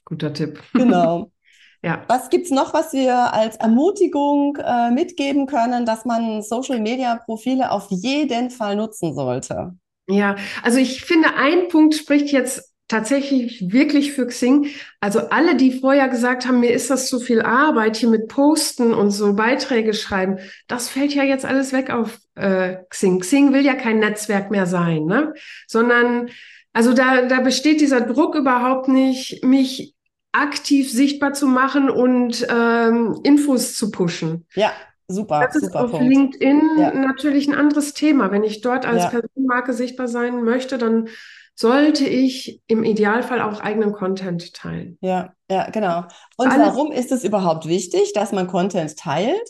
Guter 0.05 0.33
Tipp. 0.33 0.61
Genau. 0.73 1.29
Ja. 1.85 2.01
Was 2.07 2.29
gibt 2.29 2.45
es 2.45 2.51
noch, 2.51 2.73
was 2.73 2.93
wir 2.93 3.33
als 3.33 3.57
Ermutigung 3.57 4.55
äh, 4.55 4.89
mitgeben 4.89 5.47
können, 5.47 5.85
dass 5.85 6.05
man 6.05 6.41
Social-Media-Profile 6.41 7.71
auf 7.71 7.87
jeden 7.89 8.51
Fall 8.51 8.77
nutzen 8.77 9.13
sollte? 9.13 9.73
Ja, 10.07 10.37
also 10.63 10.77
ich 10.77 11.03
finde, 11.03 11.35
ein 11.35 11.67
Punkt 11.67 11.93
spricht 11.95 12.31
jetzt 12.31 12.72
tatsächlich 12.87 13.71
wirklich 13.71 14.13
für 14.13 14.27
Xing. 14.27 14.67
Also 14.99 15.29
alle, 15.29 15.55
die 15.55 15.79
vorher 15.79 16.09
gesagt 16.09 16.45
haben, 16.45 16.59
mir 16.59 16.71
ist 16.71 16.89
das 16.89 17.07
zu 17.07 17.19
viel 17.19 17.41
Arbeit 17.41 17.95
hier 17.95 18.09
mit 18.09 18.27
Posten 18.27 18.93
und 18.93 19.11
so 19.11 19.33
Beiträge 19.33 19.93
schreiben, 19.93 20.37
das 20.67 20.89
fällt 20.89 21.13
ja 21.13 21.23
jetzt 21.23 21.45
alles 21.45 21.73
weg 21.73 21.89
auf 21.89 22.19
äh, 22.35 22.77
Xing. 22.89 23.19
Xing 23.19 23.53
will 23.53 23.65
ja 23.65 23.73
kein 23.73 23.99
Netzwerk 23.99 24.51
mehr 24.51 24.65
sein, 24.65 25.05
ne? 25.05 25.33
Sondern 25.67 26.29
also 26.73 26.93
da, 26.93 27.21
da 27.27 27.39
besteht 27.39 27.81
dieser 27.81 28.01
Druck 28.01 28.35
überhaupt 28.35 28.87
nicht, 28.87 29.43
mich 29.43 29.95
aktiv 30.31 30.91
sichtbar 30.91 31.33
zu 31.33 31.47
machen 31.47 31.89
und 31.89 32.45
ähm, 32.49 33.19
Infos 33.23 33.75
zu 33.75 33.91
pushen. 33.91 34.47
Ja, 34.55 34.73
super. 35.07 35.41
Das 35.45 35.55
ist 35.55 35.65
super 35.65 35.85
auf 35.85 35.91
Punkt. 35.91 36.07
LinkedIn 36.07 36.61
ja. 36.79 36.93
natürlich 36.93 37.47
ein 37.47 37.53
anderes 37.53 37.93
Thema. 37.93 38.31
Wenn 38.31 38.43
ich 38.43 38.61
dort 38.61 38.87
als 38.87 39.03
ja. 39.03 39.09
Personenmarke 39.09 39.73
sichtbar 39.73 40.07
sein 40.07 40.43
möchte, 40.43 40.79
dann 40.79 41.07
sollte 41.55 42.05
ich 42.05 42.61
im 42.67 42.83
Idealfall 42.83 43.41
auch 43.41 43.59
eigenen 43.59 43.93
Content 43.93 44.53
teilen. 44.53 44.97
Ja, 45.01 45.33
ja, 45.49 45.69
genau. 45.69 46.05
Und 46.37 46.51
Alles, 46.51 46.67
warum 46.67 46.91
ist 46.91 47.11
es 47.11 47.23
überhaupt 47.23 47.67
wichtig, 47.67 48.13
dass 48.13 48.31
man 48.31 48.47
Content 48.47 48.97
teilt? 48.97 49.49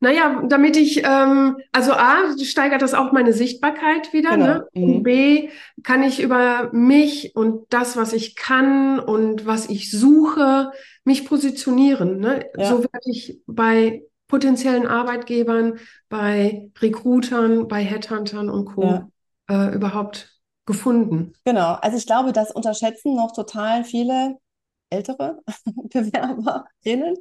Naja, 0.00 0.42
damit 0.48 0.76
ich, 0.76 1.04
ähm, 1.04 1.56
also 1.72 1.92
A, 1.92 2.36
steigert 2.42 2.82
das 2.82 2.94
auch 2.94 3.12
meine 3.12 3.32
Sichtbarkeit 3.32 4.12
wieder, 4.12 4.30
genau. 4.30 4.46
ne? 4.46 4.68
Und 4.74 4.98
mhm. 4.98 5.02
B, 5.02 5.48
kann 5.82 6.02
ich 6.02 6.20
über 6.20 6.70
mich 6.72 7.34
und 7.36 7.66
das, 7.70 7.96
was 7.96 8.12
ich 8.12 8.36
kann 8.36 8.98
und 9.00 9.46
was 9.46 9.68
ich 9.68 9.90
suche, 9.90 10.72
mich 11.04 11.24
positionieren. 11.26 12.18
Ne? 12.18 12.46
Ja. 12.56 12.66
So 12.66 12.82
werde 12.82 13.10
ich 13.10 13.40
bei 13.46 14.02
potenziellen 14.28 14.86
Arbeitgebern, 14.86 15.78
bei 16.08 16.70
Recruitern, 16.80 17.66
bei 17.66 17.82
Headhuntern 17.82 18.50
und 18.50 18.66
Co. 18.66 18.82
Ja. 18.82 19.08
Äh, 19.48 19.74
überhaupt 19.74 20.37
gefunden. 20.68 21.32
Genau, 21.44 21.72
also 21.80 21.96
ich 21.96 22.06
glaube, 22.06 22.32
das 22.32 22.52
unterschätzen 22.52 23.16
noch 23.16 23.32
total 23.32 23.82
viele 23.82 24.36
ältere 24.90 25.40
Bewerberinnen, 25.64 27.16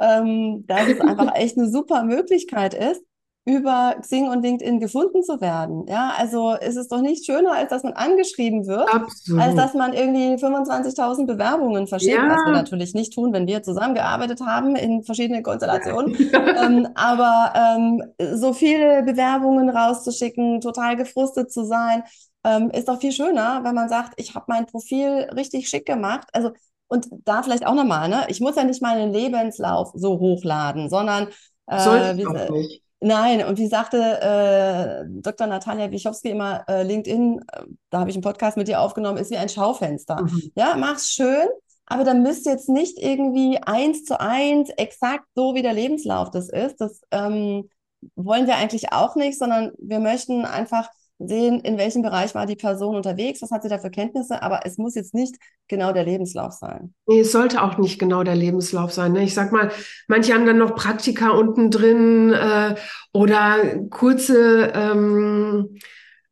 ähm, 0.00 0.66
dass 0.66 0.88
es 0.88 1.00
einfach 1.00 1.34
echt 1.34 1.56
eine 1.56 1.70
super 1.70 2.02
Möglichkeit 2.02 2.74
ist, 2.74 3.02
über 3.48 3.94
Xing 4.02 4.28
und 4.28 4.42
LinkedIn 4.42 4.78
gefunden 4.78 5.22
zu 5.22 5.40
werden. 5.40 5.86
Ja, 5.88 6.12
also 6.18 6.52
ist 6.52 6.76
es 6.76 6.88
doch 6.88 7.00
nicht 7.00 7.24
schöner, 7.24 7.52
als 7.52 7.70
dass 7.70 7.82
man 7.82 7.94
angeschrieben 7.94 8.66
wird, 8.66 8.92
Absolut. 8.92 9.40
als 9.40 9.54
dass 9.54 9.72
man 9.72 9.94
irgendwie 9.94 10.34
25.000 10.34 11.26
Bewerbungen 11.26 11.86
verschickt, 11.86 12.14
ja. 12.14 12.28
was 12.28 12.44
wir 12.44 12.52
natürlich 12.52 12.92
nicht 12.92 13.14
tun, 13.14 13.32
wenn 13.32 13.46
wir 13.46 13.62
zusammengearbeitet 13.62 14.42
haben 14.42 14.76
in 14.76 15.02
verschiedenen 15.02 15.42
Konstellationen. 15.42 16.14
Ja. 16.30 16.66
ähm, 16.66 16.88
aber 16.94 17.54
ähm, 17.56 18.02
so 18.34 18.52
viele 18.52 19.02
Bewerbungen 19.02 19.70
rauszuschicken, 19.70 20.60
total 20.60 20.96
gefrustet 20.96 21.50
zu 21.50 21.64
sein, 21.64 22.02
ähm, 22.44 22.70
ist 22.70 22.88
doch 22.88 23.00
viel 23.00 23.12
schöner, 23.12 23.60
wenn 23.64 23.74
man 23.74 23.88
sagt, 23.88 24.14
ich 24.16 24.34
habe 24.34 24.46
mein 24.48 24.66
Profil 24.66 25.28
richtig 25.34 25.68
schick 25.68 25.86
gemacht. 25.86 26.28
Also 26.32 26.52
und 26.88 27.08
da 27.24 27.42
vielleicht 27.42 27.66
auch 27.66 27.74
nochmal, 27.74 28.08
ne? 28.08 28.24
Ich 28.28 28.40
muss 28.40 28.56
ja 28.56 28.64
nicht 28.64 28.80
meinen 28.80 29.12
Lebenslauf 29.12 29.92
so 29.94 30.18
hochladen, 30.18 30.88
sondern 30.88 31.28
äh, 31.66 32.16
wie, 32.16 32.26
auch 32.26 32.50
nicht. 32.50 32.82
Nein, 33.00 33.44
und 33.44 33.58
wie 33.58 33.68
sagte 33.68 33.98
äh, 34.20 35.04
Dr. 35.20 35.46
Natalia 35.46 35.90
Wichowski 35.90 36.30
immer, 36.30 36.64
äh, 36.66 36.82
LinkedIn, 36.82 37.40
äh, 37.52 37.62
da 37.90 38.00
habe 38.00 38.10
ich 38.10 38.16
einen 38.16 38.24
Podcast 38.24 38.56
mit 38.56 38.68
dir 38.68 38.80
aufgenommen, 38.80 39.18
ist 39.18 39.30
wie 39.30 39.36
ein 39.36 39.48
Schaufenster. 39.48 40.22
Mhm. 40.22 40.50
Ja, 40.56 40.74
mach's 40.76 41.10
schön, 41.10 41.46
aber 41.86 42.04
dann 42.04 42.22
müsst 42.22 42.46
ihr 42.46 42.52
jetzt 42.52 42.68
nicht 42.68 42.98
irgendwie 42.98 43.58
eins 43.62 44.04
zu 44.04 44.18
eins 44.18 44.70
exakt 44.70 45.26
so, 45.34 45.54
wie 45.54 45.62
der 45.62 45.74
Lebenslauf 45.74 46.30
das 46.30 46.48
ist. 46.48 46.80
Das 46.80 47.02
ähm, 47.12 47.68
wollen 48.16 48.46
wir 48.46 48.56
eigentlich 48.56 48.92
auch 48.92 49.14
nicht, 49.14 49.38
sondern 49.38 49.72
wir 49.78 50.00
möchten 50.00 50.44
einfach 50.44 50.88
sehen, 51.18 51.60
in 51.60 51.78
welchem 51.78 52.02
Bereich 52.02 52.34
war 52.34 52.46
die 52.46 52.56
Person 52.56 52.96
unterwegs, 52.96 53.42
was 53.42 53.50
hat 53.50 53.62
sie 53.62 53.68
da 53.68 53.78
für 53.78 53.90
Kenntnisse, 53.90 54.42
aber 54.42 54.60
es 54.64 54.78
muss 54.78 54.94
jetzt 54.94 55.14
nicht 55.14 55.36
genau 55.66 55.92
der 55.92 56.04
Lebenslauf 56.04 56.52
sein. 56.52 56.94
Nee, 57.06 57.20
es 57.20 57.32
sollte 57.32 57.62
auch 57.62 57.78
nicht 57.78 57.98
genau 57.98 58.22
der 58.22 58.36
Lebenslauf 58.36 58.92
sein. 58.92 59.12
Ne? 59.12 59.24
Ich 59.24 59.34
sag 59.34 59.52
mal, 59.52 59.70
manche 60.06 60.34
haben 60.34 60.46
dann 60.46 60.58
noch 60.58 60.74
Praktika 60.74 61.30
unten 61.30 61.70
drin 61.70 62.32
äh, 62.32 62.76
oder 63.12 63.56
kurze 63.90 64.72
ähm, 64.74 65.78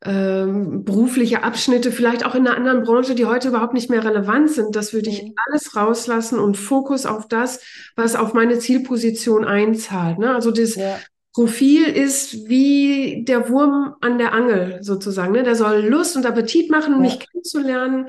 ähm, 0.05 0.85
berufliche 0.85 1.42
Abschnitte, 1.42 1.90
vielleicht 1.90 2.25
auch 2.25 2.35
in 2.35 2.46
einer 2.46 2.57
anderen 2.57 2.85
Branche, 2.85 3.14
die 3.14 3.25
heute 3.25 3.49
überhaupt 3.49 3.75
nicht 3.75 3.90
mehr 3.90 4.05
relevant 4.05 4.51
sind. 4.51 4.77
Das 4.77 4.92
würde 4.92 5.11
ich 5.11 5.22
mhm. 5.22 5.35
alles 5.46 5.75
rauslassen 5.75 6.38
und 6.38 6.57
Fokus 6.57 7.07
auf 7.07 7.27
das, 7.27 7.61
was 7.96 8.14
auf 8.14 8.35
meine 8.35 8.59
Zielposition 8.59 9.44
einzahlt. 9.44 10.18
Ne? 10.18 10.33
Also 10.33 10.53
das 10.53 10.77
ja. 10.77 10.99
Profil 11.37 11.85
ist 11.85 12.49
wie 12.49 13.22
der 13.22 13.51
Wurm 13.51 13.94
an 14.01 14.16
der 14.16 14.33
Angel 14.33 14.83
sozusagen. 14.83 15.33
Ne? 15.33 15.42
Der 15.42 15.55
soll 15.55 15.81
Lust 15.81 16.16
und 16.16 16.25
Appetit 16.25 16.70
machen, 16.70 16.94
ja. 16.94 16.99
mich 16.99 17.20
kennenzulernen. 17.20 18.09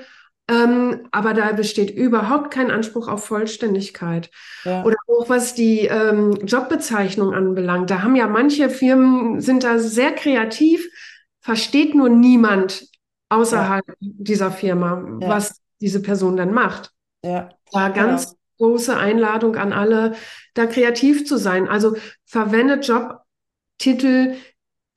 Ähm, 0.50 1.10
aber 1.12 1.34
da 1.34 1.52
besteht 1.52 1.92
überhaupt 1.92 2.52
kein 2.52 2.72
Anspruch 2.72 3.10
auf 3.10 3.26
Vollständigkeit. 3.26 4.32
Ja. 4.64 4.86
Oder 4.86 4.96
auch 5.10 5.28
was 5.28 5.54
die 5.54 5.88
ähm, 5.88 6.40
Jobbezeichnung 6.46 7.34
anbelangt. 7.34 7.90
Da 7.90 8.02
haben 8.02 8.16
ja 8.16 8.30
manche 8.30 8.70
Firmen, 8.70 9.42
sind 9.42 9.66
da 9.66 9.78
sehr 9.78 10.14
kreativ, 10.14 10.88
versteht 11.42 11.96
nur 11.96 12.08
niemand 12.08 12.86
außerhalb 13.28 13.86
ja. 13.86 13.96
dieser 14.00 14.52
Firma, 14.52 15.04
was 15.20 15.60
diese 15.82 16.02
Person 16.02 16.38
dann 16.38 16.54
macht. 16.54 16.94
Ja. 17.26 17.50
Da 17.74 17.90
ganz 17.90 18.28
genau 18.28 18.38
große 18.58 18.96
Einladung 18.96 19.56
an 19.56 19.74
alle, 19.74 20.16
da 20.54 20.66
kreativ 20.66 21.26
zu 21.26 21.38
sein. 21.38 21.68
Also 21.68 21.96
verwendet 22.26 22.88
Jobtitel, 22.88 24.36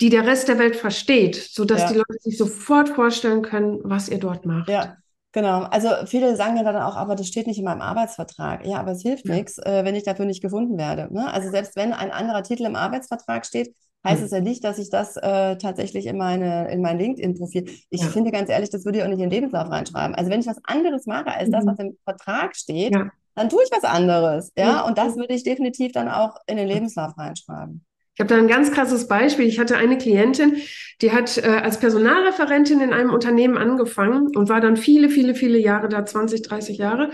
die 0.00 0.08
der 0.08 0.26
Rest 0.26 0.48
der 0.48 0.58
Welt 0.58 0.76
versteht, 0.76 1.36
sodass 1.36 1.82
ja. 1.82 1.88
die 1.88 1.94
Leute 1.96 2.18
sich 2.20 2.38
sofort 2.38 2.88
vorstellen 2.88 3.42
können, 3.42 3.80
was 3.84 4.08
ihr 4.08 4.18
dort 4.18 4.46
macht. 4.46 4.68
Ja. 4.68 4.96
Genau, 5.32 5.62
also 5.62 5.90
viele 6.06 6.34
sagen 6.34 6.56
ja 6.56 6.64
dann 6.64 6.82
auch, 6.82 6.96
aber 6.96 7.14
das 7.14 7.28
steht 7.28 7.46
nicht 7.46 7.58
in 7.58 7.64
meinem 7.64 7.82
Arbeitsvertrag. 7.82 8.66
Ja, 8.66 8.78
aber 8.78 8.92
es 8.92 9.02
hilft 9.02 9.28
ja. 9.28 9.34
nichts, 9.36 9.58
äh, 9.58 9.84
wenn 9.84 9.94
ich 9.94 10.02
dafür 10.02 10.24
nicht 10.24 10.42
gefunden 10.42 10.76
werde. 10.76 11.12
Ne? 11.14 11.32
Also 11.32 11.50
selbst 11.50 11.76
wenn 11.76 11.92
ein 11.92 12.10
anderer 12.10 12.42
Titel 12.42 12.64
im 12.64 12.74
Arbeitsvertrag 12.74 13.46
steht, 13.46 13.72
heißt 14.04 14.18
hm. 14.18 14.24
es 14.24 14.32
ja 14.32 14.40
nicht, 14.40 14.64
dass 14.64 14.78
ich 14.78 14.90
das 14.90 15.16
äh, 15.16 15.56
tatsächlich 15.56 16.06
in, 16.06 16.16
meine, 16.16 16.68
in 16.72 16.80
mein 16.80 16.98
LinkedIn-Profil. 16.98 17.70
Ich 17.90 18.00
ja. 18.00 18.08
finde 18.08 18.32
ganz 18.32 18.50
ehrlich, 18.50 18.70
das 18.70 18.84
würde 18.84 18.98
ich 18.98 19.04
auch 19.04 19.08
nicht 19.08 19.20
in 19.20 19.28
den 19.28 19.30
Lebenslauf 19.30 19.70
reinschreiben. 19.70 20.16
Also 20.16 20.30
wenn 20.32 20.40
ich 20.40 20.48
was 20.48 20.58
anderes 20.64 21.06
mache 21.06 21.26
als 21.26 21.48
mhm. 21.48 21.52
das, 21.52 21.66
was 21.66 21.78
im 21.78 21.96
Vertrag 22.04 22.56
steht, 22.56 22.94
ja 22.94 23.10
dann 23.34 23.48
tue 23.48 23.62
ich 23.64 23.70
was 23.70 23.84
anderes. 23.84 24.52
Ja, 24.56 24.82
und 24.82 24.98
das 24.98 25.16
würde 25.16 25.34
ich 25.34 25.44
definitiv 25.44 25.92
dann 25.92 26.08
auch 26.08 26.36
in 26.46 26.56
den 26.56 26.68
Lebenslauf 26.68 27.16
reinschreiben. 27.16 27.84
Ich 28.14 28.20
habe 28.20 28.34
da 28.34 28.36
ein 28.36 28.48
ganz 28.48 28.70
krasses 28.72 29.08
Beispiel. 29.08 29.46
Ich 29.46 29.58
hatte 29.58 29.76
eine 29.76 29.96
Klientin, 29.96 30.56
die 31.00 31.12
hat 31.12 31.38
äh, 31.38 31.60
als 31.62 31.80
Personalreferentin 31.80 32.80
in 32.80 32.92
einem 32.92 33.10
Unternehmen 33.10 33.56
angefangen 33.56 34.36
und 34.36 34.48
war 34.48 34.60
dann 34.60 34.76
viele, 34.76 35.08
viele, 35.08 35.34
viele 35.34 35.58
Jahre 35.58 35.88
da, 35.88 36.04
20, 36.04 36.42
30 36.42 36.76
Jahre, 36.76 37.10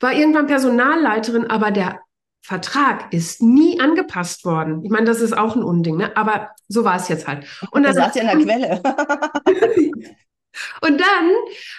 war 0.00 0.12
irgendwann 0.12 0.46
Personalleiterin, 0.46 1.48
aber 1.48 1.70
der 1.70 2.00
Vertrag 2.42 3.12
ist 3.12 3.42
nie 3.42 3.80
angepasst 3.80 4.44
worden. 4.44 4.84
Ich 4.84 4.90
meine, 4.90 5.06
das 5.06 5.20
ist 5.20 5.36
auch 5.36 5.56
ein 5.56 5.62
Unding, 5.62 5.96
ne? 5.96 6.16
aber 6.16 6.50
so 6.68 6.84
war 6.84 6.96
es 6.96 7.08
jetzt 7.08 7.26
halt. 7.26 7.46
Und 7.70 7.82
dann 7.82 7.94
sagt 7.94 8.14
sie 8.14 8.20
in 8.20 8.26
der 8.26 8.36
Quelle. 8.42 8.82
und 10.80 11.00
dann 11.00 11.30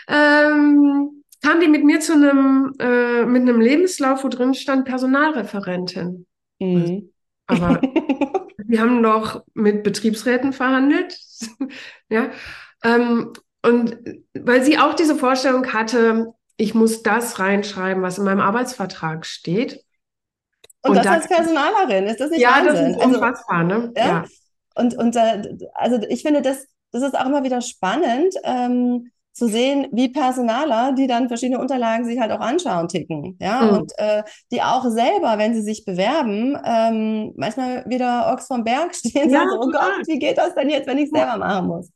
ähm, 0.07 1.20
kam 1.41 1.59
die 1.59 1.67
mit 1.67 1.83
mir 1.83 1.99
zu 1.99 2.13
einem, 2.13 2.73
äh, 2.79 3.25
mit 3.25 3.41
einem 3.41 3.59
Lebenslauf, 3.59 4.23
wo 4.23 4.29
drin 4.29 4.53
stand 4.53 4.85
Personalreferentin. 4.85 6.25
Mhm. 6.59 7.11
Aber 7.47 7.81
wir 8.57 8.81
haben 8.81 9.01
doch 9.01 9.43
mit 9.53 9.83
Betriebsräten 9.83 10.53
verhandelt. 10.53 11.17
ja. 12.09 12.29
Ähm, 12.83 13.33
und 13.63 13.97
weil 14.33 14.63
sie 14.63 14.77
auch 14.77 14.93
diese 14.93 15.15
Vorstellung 15.15 15.73
hatte, 15.73 16.33
ich 16.57 16.73
muss 16.73 17.03
das 17.03 17.39
reinschreiben, 17.39 18.03
was 18.03 18.17
in 18.17 18.23
meinem 18.23 18.39
Arbeitsvertrag 18.39 19.25
steht. 19.25 19.83
Und, 20.83 20.91
und 20.91 20.95
das, 20.97 21.05
das 21.05 21.13
als 21.13 21.27
Personalerin, 21.27 22.05
ist 22.05 22.19
das 22.19 22.31
nicht 22.31 22.41
ja, 22.41 22.51
Wahnsinn? 22.51 22.75
Ja, 22.75 22.81
das 22.81 22.89
ist 22.89 23.01
also, 23.01 23.15
unfassbar, 23.15 23.57
also, 23.57 23.77
ne? 23.77 23.93
Ja. 23.95 24.05
ja. 24.05 24.25
Und, 24.75 24.97
und 24.97 25.15
äh, 25.15 25.69
also 25.73 25.99
ich 26.07 26.21
finde, 26.21 26.41
das, 26.41 26.65
das 26.91 27.03
ist 27.03 27.17
auch 27.17 27.25
immer 27.25 27.43
wieder 27.43 27.61
spannend, 27.61 28.35
ähm, 28.43 29.11
zu 29.33 29.47
sehen, 29.47 29.87
wie 29.91 30.09
Personaler, 30.09 30.93
die 30.93 31.07
dann 31.07 31.27
verschiedene 31.29 31.59
Unterlagen 31.59 32.05
sich 32.05 32.19
halt 32.19 32.31
auch 32.31 32.39
anschauen, 32.41 32.87
ticken. 32.87 33.37
Ja, 33.41 33.65
mhm. 33.65 33.69
und 33.69 33.91
äh, 33.97 34.23
die 34.51 34.61
auch 34.61 34.83
selber, 34.89 35.37
wenn 35.37 35.53
sie 35.53 35.61
sich 35.61 35.85
bewerben, 35.85 36.57
ähm, 36.65 37.33
manchmal 37.37 37.85
wieder 37.87 38.31
Ochs 38.33 38.47
vom 38.47 38.63
Berg 38.63 38.95
stehen 38.95 39.29
ja, 39.29 39.39
und 39.39 39.49
so, 39.49 39.57
oh 39.59 39.69
Gott, 39.71 39.95
wie 40.07 40.19
geht 40.19 40.37
das 40.37 40.53
denn 40.55 40.69
jetzt, 40.69 40.87
wenn 40.87 40.97
ich 40.97 41.05
es 41.05 41.11
selber 41.11 41.37
machen 41.37 41.67
muss? 41.67 41.89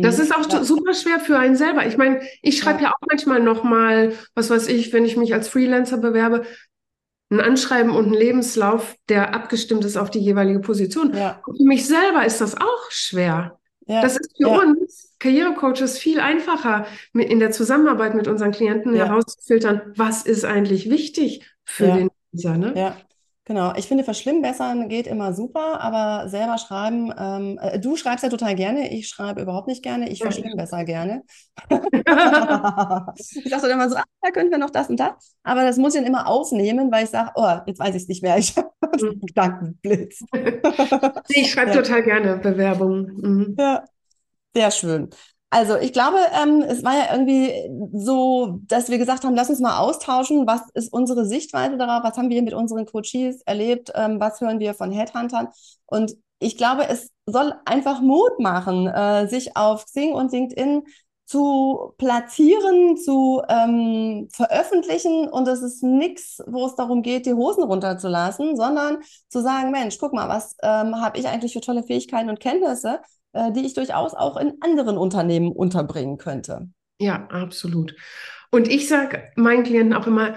Das 0.00 0.18
Mhm. 0.18 0.18
ist 0.18 0.34
auch 0.34 0.42
Ja, 0.48 0.64
super 0.64 0.94
schwer 0.94 1.20
für 1.20 1.38
einen 1.38 1.54
selber. 1.56 1.86
Ich 1.86 1.96
meine, 1.96 2.20
ich 2.42 2.58
schreibe 2.58 2.82
ja, 2.82 2.84
ja 2.84 2.90
auch 2.90 3.06
manchmal 3.08 3.40
nochmal, 3.40 4.14
was 4.34 4.50
weiß 4.50 4.66
ich, 4.68 4.92
wenn 4.92 5.04
ich 5.04 5.16
mich 5.16 5.32
als 5.32 5.48
Freelancer 5.48 5.98
bewerbe, 5.98 6.42
ein 7.30 7.40
Anschreiben 7.40 7.92
und 7.92 8.06
einen 8.06 8.14
Lebenslauf, 8.14 8.96
der 9.08 9.34
abgestimmt 9.34 9.84
ist 9.84 9.96
auf 9.98 10.10
die 10.10 10.20
jeweilige 10.20 10.60
Position. 10.60 11.12
ja, 11.12 11.44
Und 11.46 11.58
für 11.58 11.64
mich 11.64 11.86
selber 11.86 12.26
ist 12.26 12.40
das 12.40 12.56
auch 12.56 12.90
schwer. 12.90 13.58
Das 13.86 14.14
ja, 14.14 14.20
ist 14.20 14.36
für 14.36 14.48
ja, 14.48 14.58
uns 14.58 15.14
Karrierecoaches 15.18 15.98
viel 15.98 16.20
einfacher, 16.20 16.86
in 17.14 17.40
der 17.40 17.50
Zusammenarbeit 17.50 18.14
mit 18.14 18.28
unseren 18.28 18.52
Klienten 18.52 18.94
ja, 18.94 19.06
herauszufiltern, 19.06 19.92
was 19.96 20.24
ist 20.24 20.44
eigentlich 20.44 20.90
wichtig 20.90 21.46
für 21.64 21.86
den 21.86 22.10
User, 22.32 22.56
ne? 22.56 22.72
Ja, 22.76 22.96
genau. 23.44 23.74
Ich 23.76 23.86
finde, 23.88 24.04
verschlimmbessern 24.04 24.88
geht 24.88 25.06
immer 25.06 25.32
super, 25.34 25.80
aber 25.80 26.28
selber 26.28 26.58
schreiben, 26.58 27.12
ähm, 27.16 27.58
äh, 27.60 27.78
du 27.78 27.96
schreibst 27.96 28.22
ja 28.22 28.28
total 28.30 28.54
gerne, 28.54 28.92
ich 28.92 29.08
schreibe 29.08 29.42
überhaupt 29.42 29.68
nicht 29.68 29.82
gerne, 29.82 30.08
ich 30.10 30.20
Ja. 30.20 30.26
verschlimmbessere 30.26 30.84
gerne. 30.84 31.22
Ich 33.44 33.50
dann 33.50 33.70
immer 33.70 33.88
so, 33.90 33.96
ah, 33.96 34.04
da 34.22 34.30
könnten 34.30 34.50
wir 34.50 34.58
noch 34.58 34.70
das 34.70 34.88
und 34.88 34.98
das, 34.98 35.34
aber 35.42 35.62
das 35.64 35.76
muss 35.76 35.94
ich 35.94 36.00
dann 36.00 36.08
immer 36.08 36.26
aufnehmen, 36.26 36.90
weil 36.92 37.04
ich 37.04 37.10
sage, 37.10 37.30
oh, 37.34 37.58
jetzt 37.66 37.78
weiß 37.78 37.94
ich 37.94 38.02
es 38.02 38.08
nicht 38.08 38.22
mehr, 38.22 38.38
ich 38.38 38.56
habe 38.56 38.70
einen 39.00 39.20
Gedankenblitz. 39.20 40.24
Ich 41.28 41.50
schreibe 41.50 41.70
Ja. 41.70 41.82
total 41.82 42.02
gerne 42.02 42.36
Bewerbungen. 42.36 43.16
Mhm. 43.22 43.56
Ja, 43.58 43.84
sehr 44.54 44.70
schön. 44.70 45.10
Also 45.54 45.76
ich 45.76 45.92
glaube, 45.92 46.16
ähm, 46.42 46.62
es 46.62 46.82
war 46.82 46.94
ja 46.96 47.12
irgendwie 47.12 47.52
so, 47.92 48.60
dass 48.68 48.88
wir 48.88 48.96
gesagt 48.96 49.22
haben, 49.22 49.34
lass 49.34 49.50
uns 49.50 49.60
mal 49.60 49.80
austauschen, 49.80 50.46
was 50.46 50.62
ist 50.72 50.90
unsere 50.90 51.26
Sichtweise 51.26 51.76
darauf, 51.76 52.02
was 52.04 52.16
haben 52.16 52.30
wir 52.30 52.40
mit 52.40 52.54
unseren 52.54 52.86
Coaches 52.86 53.42
erlebt, 53.42 53.92
ähm, 53.94 54.18
was 54.18 54.40
hören 54.40 54.60
wir 54.60 54.72
von 54.72 54.90
Headhuntern. 54.90 55.48
Und 55.84 56.14
ich 56.38 56.56
glaube, 56.56 56.88
es 56.88 57.10
soll 57.26 57.52
einfach 57.66 58.00
Mut 58.00 58.40
machen, 58.40 58.86
äh, 58.86 59.28
sich 59.28 59.54
auf 59.54 59.84
Xing 59.84 60.14
und 60.14 60.32
LinkedIn 60.32 60.84
zu 61.26 61.92
platzieren, 61.98 62.96
zu 62.96 63.42
ähm, 63.46 64.28
veröffentlichen. 64.32 65.28
Und 65.28 65.48
es 65.48 65.60
ist 65.60 65.82
nichts, 65.82 66.42
wo 66.46 66.64
es 66.64 66.76
darum 66.76 67.02
geht, 67.02 67.26
die 67.26 67.34
Hosen 67.34 67.64
runterzulassen, 67.64 68.56
sondern 68.56 69.00
zu 69.28 69.42
sagen, 69.42 69.70
Mensch, 69.70 69.98
guck 69.98 70.14
mal, 70.14 70.30
was 70.30 70.56
ähm, 70.62 70.96
habe 71.02 71.18
ich 71.18 71.28
eigentlich 71.28 71.52
für 71.52 71.60
tolle 71.60 71.82
Fähigkeiten 71.82 72.30
und 72.30 72.40
Kenntnisse? 72.40 73.00
Äh, 73.32 73.52
die 73.52 73.64
ich 73.64 73.74
durchaus 73.74 74.14
auch 74.14 74.36
in 74.36 74.54
anderen 74.60 74.96
Unternehmen 74.98 75.52
unterbringen 75.52 76.18
könnte. 76.18 76.68
Ja, 76.98 77.26
absolut. 77.30 77.94
Und 78.50 78.68
ich 78.68 78.88
sage 78.88 79.30
meinen 79.36 79.64
Klienten 79.64 79.94
auch 79.94 80.06
immer, 80.06 80.36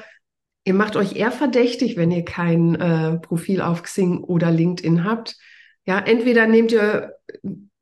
ihr 0.64 0.74
macht 0.74 0.96
euch 0.96 1.16
eher 1.16 1.32
verdächtig, 1.32 1.98
wenn 1.98 2.12
ihr 2.12 2.26
kein 2.26 2.76
äh, 2.76 3.18
Profil 3.20 3.62
auf 3.62 3.84
Xing 3.84 4.24
oder 4.24 4.52
LinkedIn 4.52 5.04
habt. 5.04 5.38
Ja, 5.86 6.00
entweder 6.00 6.48
nehmt 6.48 6.72
ihr, 6.72 7.14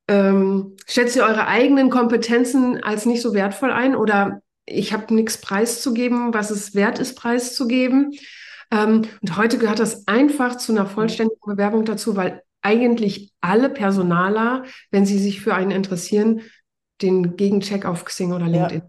ähm, 0.07 0.75
schätzt 0.85 1.15
ihr 1.15 1.23
eure 1.23 1.47
eigenen 1.47 1.89
Kompetenzen 1.89 2.83
als 2.83 3.05
nicht 3.05 3.21
so 3.21 3.33
wertvoll 3.33 3.71
ein 3.71 3.95
oder 3.95 4.41
ich 4.65 4.93
habe 4.93 5.13
nichts 5.13 5.39
preiszugeben, 5.39 6.33
was 6.33 6.49
es 6.49 6.75
wert 6.75 6.99
ist, 6.99 7.15
preiszugeben. 7.15 8.11
Ähm, 8.71 9.03
und 9.21 9.37
heute 9.37 9.57
gehört 9.57 9.79
das 9.79 10.07
einfach 10.07 10.57
zu 10.57 10.71
einer 10.71 10.85
vollständigen 10.85 11.39
Bewerbung 11.45 11.85
dazu, 11.85 12.15
weil 12.15 12.41
eigentlich 12.63 13.33
alle 13.41 13.69
Personaler, 13.69 14.63
wenn 14.91 15.05
sie 15.05 15.19
sich 15.19 15.41
für 15.41 15.55
einen 15.55 15.71
interessieren, 15.71 16.41
den 17.01 17.35
Gegencheck 17.37 17.85
auf 17.85 18.05
Xing 18.05 18.33
oder 18.33 18.47
Ja, 18.51 18.71
LinkedIn. 18.71 18.83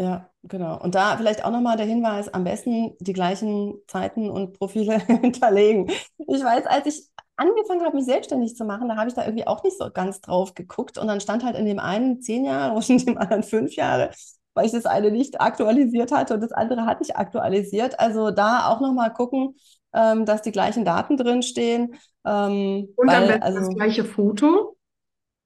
ja, 0.00 0.30
genau. 0.44 0.80
Und 0.82 0.94
da 0.94 1.16
vielleicht 1.16 1.44
auch 1.44 1.50
nochmal 1.50 1.76
der 1.76 1.86
Hinweis, 1.86 2.28
am 2.32 2.44
besten 2.44 2.94
die 3.00 3.12
gleichen 3.12 3.76
Zeiten 3.88 4.30
und 4.30 4.54
Profile 4.58 4.98
hinterlegen. 5.06 5.88
Ich 6.18 6.44
weiß, 6.44 6.66
als 6.66 6.86
ich 6.86 7.08
angefangen 7.36 7.84
habe, 7.84 7.96
mich 7.96 8.06
selbstständig 8.06 8.56
zu 8.56 8.64
machen, 8.64 8.88
da 8.88 8.96
habe 8.96 9.08
ich 9.08 9.14
da 9.14 9.24
irgendwie 9.24 9.46
auch 9.46 9.62
nicht 9.64 9.78
so 9.78 9.90
ganz 9.92 10.20
drauf 10.20 10.54
geguckt. 10.54 10.98
Und 10.98 11.08
dann 11.08 11.20
stand 11.20 11.44
halt 11.44 11.56
in 11.56 11.66
dem 11.66 11.78
einen 11.80 12.22
zehn 12.22 12.44
Jahre 12.44 12.74
und 12.76 12.88
in 12.90 12.98
dem 12.98 13.18
anderen 13.18 13.42
fünf 13.44 13.74
Jahre, 13.76 14.10
weil 14.54 14.66
ich 14.66 14.72
das 14.72 14.86
eine 14.86 15.10
nicht 15.10 15.40
aktualisiert 15.40 16.12
hatte 16.12 16.34
und 16.34 16.40
das 16.42 16.52
andere 16.52 16.86
hatte 16.86 17.02
ich 17.04 17.16
aktualisiert. 17.16 18.00
Also 18.00 18.30
da 18.30 18.68
auch 18.68 18.80
nochmal 18.80 19.12
gucken, 19.12 19.56
ähm, 19.94 20.26
dass 20.26 20.42
die 20.42 20.52
gleichen 20.52 20.84
Daten 20.84 21.16
drinstehen. 21.16 21.94
Ähm, 22.26 22.88
Und 22.96 23.14
am 23.14 23.26
weil, 23.26 23.28
besten 23.28 23.54
das 23.54 23.68
also, 23.68 23.70
gleiche 23.70 24.04
Foto. 24.04 24.76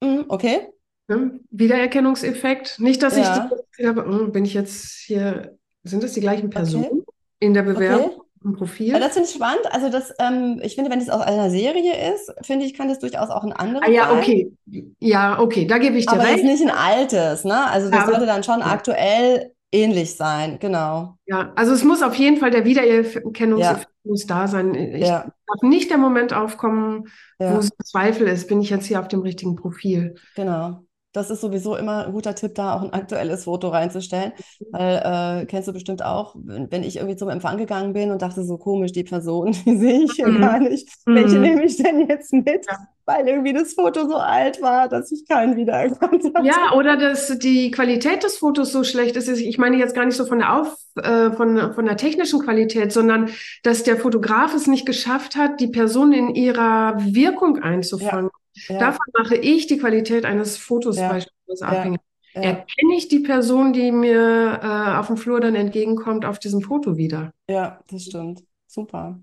mm, 0.02 0.24
okay, 0.28 0.68
Ne? 1.08 1.40
Wiedererkennungseffekt. 1.50 2.78
Nicht, 2.80 3.02
dass 3.02 3.16
ich 3.16 3.24
ja, 3.24 3.34
das 3.50 3.64
Gefühl 3.70 3.88
habe, 3.88 4.04
hm, 4.04 4.32
bin 4.32 4.44
ich 4.44 4.54
jetzt 4.54 4.98
hier, 4.98 5.58
sind 5.82 6.02
das 6.02 6.12
die 6.12 6.20
gleichen 6.20 6.50
okay, 6.54 6.90
Personen 6.90 7.04
in 7.40 7.54
der 7.54 7.62
Bewerbung, 7.62 8.10
okay. 8.10 8.20
im 8.44 8.52
Ja, 8.92 8.98
Profil? 8.98 9.00
das 9.00 9.14
finde 9.14 9.28
ich 9.28 9.34
spannend. 9.34 9.66
Also 9.72 9.90
das, 9.90 10.12
ähm, 10.20 10.60
ich 10.62 10.74
finde, 10.74 10.90
wenn 10.90 11.00
es 11.00 11.10
aus 11.10 11.22
einer 11.22 11.50
Serie 11.50 12.14
ist, 12.14 12.32
finde 12.42 12.66
ich, 12.66 12.74
kann 12.74 12.88
das 12.88 12.98
durchaus 13.00 13.30
auch 13.30 13.44
ein 13.44 13.52
Ah 13.80 13.86
anderes 13.86 13.90
ja, 13.90 14.10
sein. 14.10 14.18
okay. 14.18 14.52
Ja, 15.00 15.38
okay, 15.40 15.66
da 15.66 15.78
gebe 15.78 15.98
ich 15.98 16.06
dir 16.06 16.12
Aber 16.12 16.22
recht. 16.22 16.44
nicht 16.44 16.62
ein 16.62 16.70
altes, 16.70 17.44
ne? 17.44 17.66
Also 17.70 17.90
das 17.90 18.04
Aber 18.04 18.12
sollte 18.12 18.26
dann 18.26 18.42
schon 18.44 18.62
ja, 18.62 18.66
aktuell 18.72 19.54
ähnlich 19.72 20.16
sein. 20.16 20.58
Genau. 20.58 21.18
ja, 21.26 21.52
also 21.56 21.72
es 21.72 21.84
muss 21.84 22.02
auf 22.02 22.14
jeden 22.14 22.38
Fall 22.38 22.50
der 22.50 22.64
Wiedererkennungseffekt 22.64 23.88
Ja, 24.04 24.10
muss 24.10 24.26
da 24.26 24.48
sein. 24.48 24.74
Ich 24.74 25.06
ja, 25.06 25.24
darf 25.46 25.62
nicht 25.62 25.90
der 25.90 25.98
Moment 25.98 26.32
aufkommen, 26.32 27.08
wo 27.46 27.56
ja, 27.56 27.58
es 27.58 27.70
Zweifel 27.84 28.26
ist, 28.28 28.48
bin 28.48 28.60
ich 28.60 28.70
jetzt 28.70 28.86
hier 28.86 29.00
auf 29.00 29.08
dem 29.08 29.20
richtigen 29.20 29.56
Profil. 29.56 30.14
genau. 30.34 30.84
Das 31.12 31.30
ist 31.30 31.40
sowieso 31.40 31.74
immer 31.74 32.06
ein 32.06 32.12
guter 32.12 32.34
Tipp, 32.34 32.54
da 32.54 32.74
auch 32.76 32.82
ein 32.82 32.92
aktuelles 32.92 33.44
Foto 33.44 33.68
reinzustellen. 33.70 34.32
Weil, 34.70 35.42
äh, 35.42 35.46
kennst 35.46 35.66
du 35.66 35.72
bestimmt 35.72 36.04
auch, 36.04 36.36
wenn, 36.38 36.82
ich 36.84 36.96
irgendwie 36.96 37.16
zum 37.16 37.30
Empfang 37.30 37.56
gegangen 37.56 37.94
bin 37.94 38.10
und 38.10 38.20
dachte, 38.22 38.44
so 38.44 38.58
komisch, 38.58 38.92
die 38.92 39.04
Person, 39.04 39.52
die 39.66 39.76
sehe 39.78 40.02
ich 40.04 40.12
hier 40.16 40.28
Mhm. 40.28 40.40
gar 40.40 40.60
nicht. 40.60 40.88
Welche 41.12 41.38
Mhm. 41.38 41.42
nehme 41.42 41.64
ich 41.64 41.76
denn 41.78 42.06
jetzt 42.08 42.32
mit? 42.32 42.66
Ja. 42.66 42.88
Weil 43.08 43.26
irgendwie 43.26 43.54
das 43.54 43.72
Foto 43.72 44.06
so 44.06 44.16
alt 44.16 44.60
war, 44.60 44.86
dass 44.86 45.10
ich 45.10 45.26
keinen 45.26 45.56
wiedererkannt 45.56 46.24
hatte. 46.34 46.46
Ja, 46.46 46.72
oder 46.76 46.98
dass 46.98 47.38
die 47.38 47.70
Qualität 47.70 48.22
des 48.22 48.36
Fotos 48.36 48.70
so 48.70 48.84
schlecht 48.84 49.16
ist. 49.16 49.28
Ich 49.28 49.56
meine 49.56 49.78
jetzt 49.78 49.94
gar 49.94 50.04
nicht 50.04 50.14
so 50.16 50.26
von 50.26 50.40
der 50.40 50.54
Auf, 50.54 50.76
äh, 50.96 51.30
von, 51.30 51.72
von 51.72 51.86
der 51.86 51.96
technischen 51.96 52.40
Qualität, 52.40 52.92
sondern 52.92 53.30
dass 53.62 53.82
der 53.82 53.96
Fotograf 53.96 54.54
es 54.54 54.66
nicht 54.66 54.84
geschafft 54.84 55.36
hat, 55.36 55.58
die 55.58 55.68
Person 55.68 56.12
in 56.12 56.34
ihrer 56.34 56.96
Wirkung 56.98 57.56
Ja, 57.56 57.62
einzufangen. 57.62 58.30
ja, 58.68 58.78
Davon 58.78 59.06
mache 59.18 59.36
ich 59.36 59.66
die 59.66 59.78
Qualität 59.78 60.26
eines 60.26 60.58
Fotos 60.58 60.96
ja, 60.98 61.08
beispielsweise 61.08 61.64
ja, 61.64 61.68
abhängig. 61.70 62.00
ja. 62.34 62.42
Erkenne 62.42 62.94
ich 62.94 63.08
die 63.08 63.20
Person, 63.20 63.72
die 63.72 63.90
mir 63.90 64.60
äh, 64.62 64.96
auf 64.98 65.06
dem 65.06 65.16
Flur 65.16 65.40
dann 65.40 65.54
entgegenkommt, 65.54 66.26
auf 66.26 66.38
diesem 66.38 66.60
Foto 66.60 66.98
wieder? 66.98 67.32
Ja, 67.48 67.80
das 67.90 68.04
stimmt. 68.04 68.44
Super. 68.66 69.18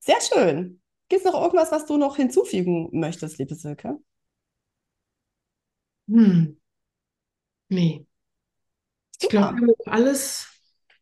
Sehr 0.00 0.20
schön. 0.20 0.79
Gibt 1.10 1.26
es 1.26 1.30
noch 1.32 1.42
irgendwas, 1.42 1.72
was 1.72 1.86
du 1.86 1.98
noch 1.98 2.16
hinzufügen 2.16 2.88
möchtest, 2.92 3.38
liebe 3.38 3.54
Silke? 3.56 3.98
Hm, 6.08 6.56
nee. 7.68 8.06
Ich 9.20 9.28
glaube, 9.28 9.56
wir 9.56 9.66
Super. 9.66 9.92
haben 9.92 9.92
alles 10.02 10.46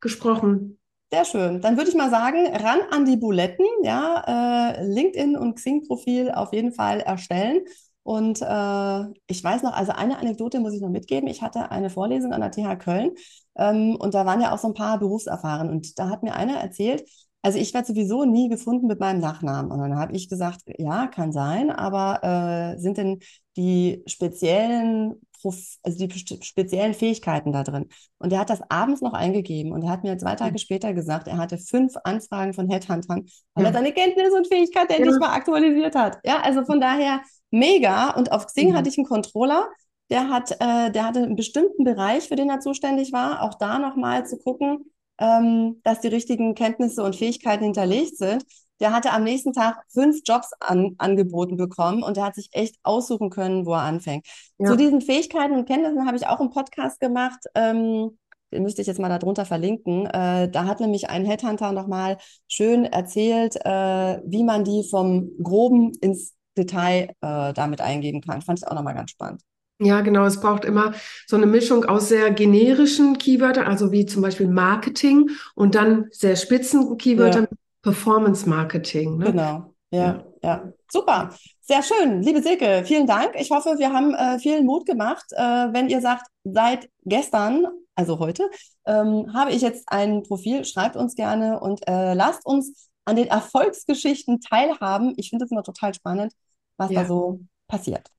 gesprochen. 0.00 0.78
Sehr 1.10 1.24
schön. 1.24 1.60
Dann 1.60 1.76
würde 1.76 1.90
ich 1.90 1.96
mal 1.96 2.10
sagen, 2.10 2.46
ran 2.54 2.80
an 2.90 3.04
die 3.04 3.16
Buletten, 3.16 3.64
ja, 3.82 4.74
äh, 4.76 4.84
LinkedIn 4.84 5.36
und 5.36 5.54
Xing-Profil 5.56 6.30
auf 6.32 6.52
jeden 6.52 6.72
Fall 6.72 7.00
erstellen. 7.00 7.60
Und 8.02 8.40
äh, 8.42 9.04
ich 9.26 9.44
weiß 9.44 9.62
noch, 9.62 9.72
also 9.74 9.92
eine 9.92 10.18
Anekdote 10.18 10.60
muss 10.60 10.74
ich 10.74 10.80
noch 10.80 10.88
mitgeben. 10.88 11.28
Ich 11.28 11.42
hatte 11.42 11.70
eine 11.70 11.90
Vorlesung 11.90 12.32
an 12.32 12.40
der 12.40 12.50
TH 12.50 12.76
Köln 12.76 13.12
ähm, 13.56 13.96
und 13.96 14.14
da 14.14 14.24
waren 14.24 14.40
ja 14.40 14.54
auch 14.54 14.58
so 14.58 14.68
ein 14.68 14.74
paar 14.74 14.98
Berufserfahren 14.98 15.68
und 15.70 15.98
da 15.98 16.08
hat 16.08 16.22
mir 16.22 16.34
einer 16.34 16.56
erzählt, 16.58 17.04
also 17.48 17.58
ich 17.58 17.72
werde 17.72 17.86
sowieso 17.86 18.26
nie 18.26 18.50
gefunden 18.50 18.88
mit 18.88 19.00
meinem 19.00 19.20
Nachnamen. 19.20 19.72
Und 19.72 19.78
dann 19.78 19.98
habe 19.98 20.12
ich 20.14 20.28
gesagt, 20.28 20.60
ja, 20.76 21.06
kann 21.06 21.32
sein, 21.32 21.70
aber 21.70 22.22
äh, 22.22 22.78
sind 22.78 22.98
denn 22.98 23.20
die 23.56 24.02
speziellen, 24.04 25.14
Prof 25.40 25.56
also 25.82 26.06
die 26.06 26.12
speziellen 26.42 26.92
Fähigkeiten 26.92 27.50
da 27.52 27.62
drin? 27.62 27.86
Und 28.18 28.34
er 28.34 28.40
hat 28.40 28.50
das 28.50 28.60
abends 28.68 29.00
noch 29.00 29.14
eingegeben 29.14 29.72
und 29.72 29.82
er 29.82 29.88
hat 29.88 30.02
mir 30.04 30.18
zwei 30.18 30.34
Tage 30.34 30.58
später 30.58 30.92
gesagt, 30.92 31.26
er 31.26 31.38
hatte 31.38 31.56
fünf 31.56 31.94
Anfragen 32.04 32.52
von 32.52 32.68
Headhuntern, 32.68 33.24
weil 33.54 33.64
er 33.64 33.70
Ja, 33.70 33.78
seine 33.78 33.92
Kenntnisse 33.92 34.36
und 34.36 34.46
Fähigkeiten 34.46 34.92
endlich 34.92 35.14
ja, 35.14 35.18
mal 35.18 35.34
aktualisiert 35.34 35.94
hat. 35.94 36.18
Ja, 36.26 36.42
also 36.42 36.66
von 36.66 36.82
daher 36.82 37.22
mega. 37.50 38.10
Und 38.10 38.30
auf 38.30 38.44
Xing 38.44 38.74
hatte 38.74 38.90
ja. 38.90 38.92
ich 38.92 38.98
einen 38.98 39.06
Controller, 39.06 39.70
der 40.10 40.28
hat, 40.28 40.50
äh, 40.60 40.90
der 40.90 41.06
hatte 41.06 41.22
einen 41.22 41.36
bestimmten 41.36 41.82
Bereich, 41.82 42.28
für 42.28 42.36
den 42.36 42.50
er 42.50 42.60
zuständig 42.60 43.10
war. 43.14 43.40
Auch 43.40 43.54
da 43.54 43.78
nochmal 43.78 44.26
zu 44.26 44.36
gucken, 44.36 44.84
ähm, 45.18 45.80
dass 45.84 46.00
die 46.00 46.08
richtigen 46.08 46.54
Kenntnisse 46.54 47.02
und 47.02 47.16
Fähigkeiten 47.16 47.64
hinterlegt 47.64 48.16
sind. 48.16 48.44
Der 48.80 48.92
hatte 48.92 49.12
am 49.12 49.24
nächsten 49.24 49.52
Tag 49.52 49.82
fünf 49.92 50.20
Jobs 50.24 50.50
an, 50.60 50.94
angeboten 50.98 51.56
bekommen 51.56 52.02
und 52.04 52.16
der 52.16 52.24
hat 52.24 52.36
sich 52.36 52.48
echt 52.52 52.76
aussuchen 52.84 53.28
können, 53.30 53.66
wo 53.66 53.72
er 53.74 53.80
anfängt. 53.82 54.24
Zu 54.64 54.72
Ja. 54.72 54.76
diesen 54.76 55.00
Fähigkeiten 55.00 55.54
und 55.54 55.66
Kenntnissen 55.66 56.06
habe 56.06 56.16
ich 56.16 56.26
auch 56.28 56.38
einen 56.40 56.50
Podcast 56.50 57.00
gemacht. 57.00 57.40
Ähm, 57.56 58.16
den 58.52 58.62
müsste 58.62 58.80
ich 58.80 58.86
jetzt 58.86 59.00
mal 59.00 59.08
darunter 59.08 59.44
verlinken. 59.44 60.06
Äh, 60.06 60.48
da 60.50 60.64
hat 60.64 60.80
nämlich 60.80 61.10
ein 61.10 61.24
Headhunter 61.26 61.72
nochmal 61.72 62.16
schön 62.46 62.84
erzählt, 62.84 63.56
äh, 63.64 64.20
wie 64.24 64.44
man 64.44 64.64
die 64.64 64.86
vom 64.88 65.30
Groben 65.42 65.92
ins 66.00 66.34
Detail 66.56 67.10
äh, 67.20 67.52
damit 67.52 67.80
eingeben 67.80 68.20
kann. 68.20 68.42
Fand 68.42 68.60
ich 68.60 68.66
auch 68.66 68.74
nochmal 68.74 68.94
ganz 68.94 69.10
spannend. 69.10 69.42
Ja, 69.80 70.00
genau. 70.00 70.24
Es 70.24 70.40
braucht 70.40 70.64
immer 70.64 70.92
so 71.26 71.36
eine 71.36 71.46
Mischung 71.46 71.84
aus 71.84 72.08
sehr 72.08 72.30
generischen 72.32 73.16
Keywörtern, 73.18 73.64
also 73.64 73.92
wie 73.92 74.06
zum 74.06 74.22
Beispiel 74.22 74.48
Marketing 74.48 75.30
und 75.54 75.74
dann 75.74 76.08
sehr 76.10 76.34
spitzen 76.36 76.96
Keywörtern, 76.98 77.46
Ja, 77.50 77.56
Performance 77.82 78.48
Marketing. 78.48 79.18
Ne? 79.18 79.26
genau. 79.26 79.74
Ja, 79.90 80.00
ja, 80.00 80.24
ja, 80.42 80.72
super. 80.90 81.30
Sehr 81.62 81.82
schön. 81.82 82.22
Liebe 82.22 82.42
Silke, 82.42 82.82
vielen 82.84 83.06
Dank. 83.06 83.34
Ich 83.38 83.50
hoffe, 83.50 83.76
wir 83.78 83.92
haben 83.92 84.14
äh, 84.14 84.38
viel 84.38 84.62
Mut 84.62 84.84
gemacht. 84.84 85.24
Äh, 85.32 85.72
wenn 85.72 85.88
ihr 85.88 86.00
sagt, 86.00 86.26
seit 86.44 86.90
gestern, 87.04 87.66
also 87.94 88.18
heute, 88.18 88.50
ähm, 88.86 89.32
habe 89.32 89.52
ich 89.52 89.62
jetzt 89.62 89.84
ein 89.86 90.22
Profil, 90.24 90.64
schreibt 90.64 90.96
uns 90.96 91.14
gerne 91.14 91.60
und 91.60 91.86
äh, 91.88 92.14
lasst 92.14 92.44
uns 92.44 92.90
an 93.04 93.16
den 93.16 93.28
Erfolgsgeschichten 93.28 94.40
teilhaben. 94.40 95.14
Ich 95.16 95.30
finde 95.30 95.44
es 95.44 95.50
immer 95.50 95.62
total 95.62 95.94
spannend, 95.94 96.32
was 96.76 96.90
ja. 96.90 97.02
da 97.02 97.08
so 97.08 97.40
passiert. 97.66 98.10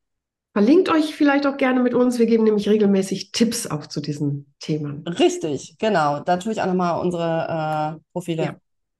Verlinkt 0.53 0.89
euch 0.89 1.15
vielleicht 1.15 1.45
auch 1.45 1.57
gerne 1.57 1.81
mit 1.81 1.93
uns. 1.93 2.17
Wir 2.17 2.25
geben 2.25 2.43
nämlich 2.43 2.67
regelmäßig 2.67 3.31
Tipps 3.31 3.67
auch 3.67 3.85
zu 3.85 4.01
diesen 4.01 4.53
Themen. 4.59 5.07
Richtig, 5.07 5.77
genau. 5.77 6.21
Da 6.21 6.37
tue 6.37 6.51
ich 6.51 6.61
auch 6.61 6.65
nochmal 6.65 6.99
unsere 6.99 7.97
äh, 7.97 8.01
Profile. 8.11 8.43
Ja, 8.43 8.55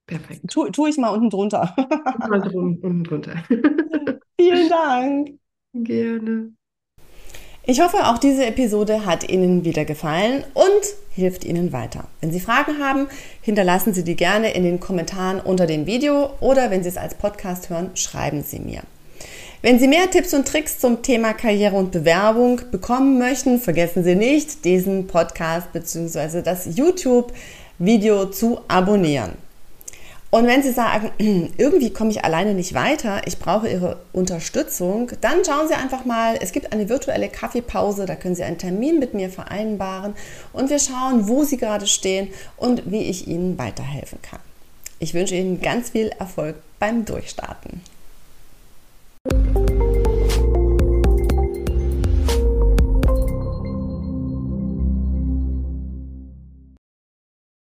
perfekt. 0.05 0.41
Tu, 0.49 0.69
tue 0.69 0.89
ich 0.89 0.97
mal 0.97 1.09
unten 1.09 1.29
drunter. 1.31 1.75
mal 2.19 2.55
unten 2.55 3.03
drunter. 3.03 3.43
Vielen 4.39 4.69
Dank. 4.69 5.39
Gerne. 5.73 6.53
Ich 7.63 7.81
hoffe, 7.81 8.07
auch 8.07 8.17
diese 8.17 8.45
Episode 8.45 9.05
hat 9.05 9.29
Ihnen 9.29 9.63
wieder 9.63 9.85
gefallen 9.85 10.43
und 10.53 10.95
hilft 11.11 11.45
Ihnen 11.45 11.71
weiter. 11.71 12.05
Wenn 12.21 12.31
Sie 12.31 12.39
Fragen 12.39 12.79
haben, 12.83 13.07
hinterlassen 13.41 13.93
Sie 13.93 14.03
die 14.03 14.15
gerne 14.15 14.53
in 14.53 14.63
den 14.63 14.79
Kommentaren 14.79 15.39
unter 15.39 15.67
dem 15.67 15.85
Video 15.85 16.31
oder 16.39 16.71
wenn 16.71 16.83
Sie 16.83 16.89
es 16.89 16.97
als 16.97 17.15
Podcast 17.15 17.69
hören, 17.69 17.91
schreiben 17.95 18.41
Sie 18.43 18.59
mir. 18.59 18.81
Wenn 19.61 19.77
Sie 19.77 19.89
mehr 19.89 20.09
Tipps 20.09 20.33
und 20.33 20.47
Tricks 20.47 20.79
zum 20.79 21.01
Thema 21.01 21.33
Karriere 21.33 21.75
und 21.75 21.91
Bewerbung 21.91 22.61
bekommen 22.71 23.19
möchten, 23.19 23.59
vergessen 23.59 24.05
Sie 24.05 24.15
nicht, 24.15 24.63
diesen 24.63 25.07
Podcast 25.07 25.73
bzw. 25.73 26.41
das 26.41 26.77
YouTube-Video 26.77 28.27
zu 28.27 28.61
abonnieren. 28.69 29.33
Und 30.29 30.47
wenn 30.47 30.63
Sie 30.63 30.71
sagen, 30.71 31.11
irgendwie 31.57 31.89
komme 31.89 32.09
ich 32.09 32.23
alleine 32.23 32.53
nicht 32.53 32.73
weiter, 32.73 33.21
ich 33.25 33.37
brauche 33.37 33.67
Ihre 33.67 33.97
Unterstützung, 34.13 35.11
dann 35.19 35.43
schauen 35.45 35.67
Sie 35.67 35.73
einfach 35.73 36.05
mal, 36.05 36.37
es 36.39 36.53
gibt 36.53 36.71
eine 36.71 36.87
virtuelle 36.87 37.27
Kaffeepause, 37.27 38.05
da 38.05 38.15
können 38.15 38.35
Sie 38.35 38.43
einen 38.43 38.59
Termin 38.59 38.97
mit 38.97 39.13
mir 39.13 39.29
vereinbaren 39.29 40.13
und 40.53 40.69
wir 40.69 40.79
schauen, 40.79 41.27
wo 41.27 41.43
Sie 41.43 41.57
gerade 41.57 41.85
stehen 41.85 42.29
und 42.55 42.89
wie 42.89 43.03
ich 43.03 43.27
Ihnen 43.27 43.57
weiterhelfen 43.57 44.21
kann. 44.21 44.39
Ich 44.99 45.13
wünsche 45.13 45.35
Ihnen 45.35 45.59
ganz 45.59 45.89
viel 45.89 46.11
Erfolg 46.17 46.55
beim 46.79 47.03
Durchstarten. 47.03 47.81
Thank 49.31 49.57
you. 49.57 49.68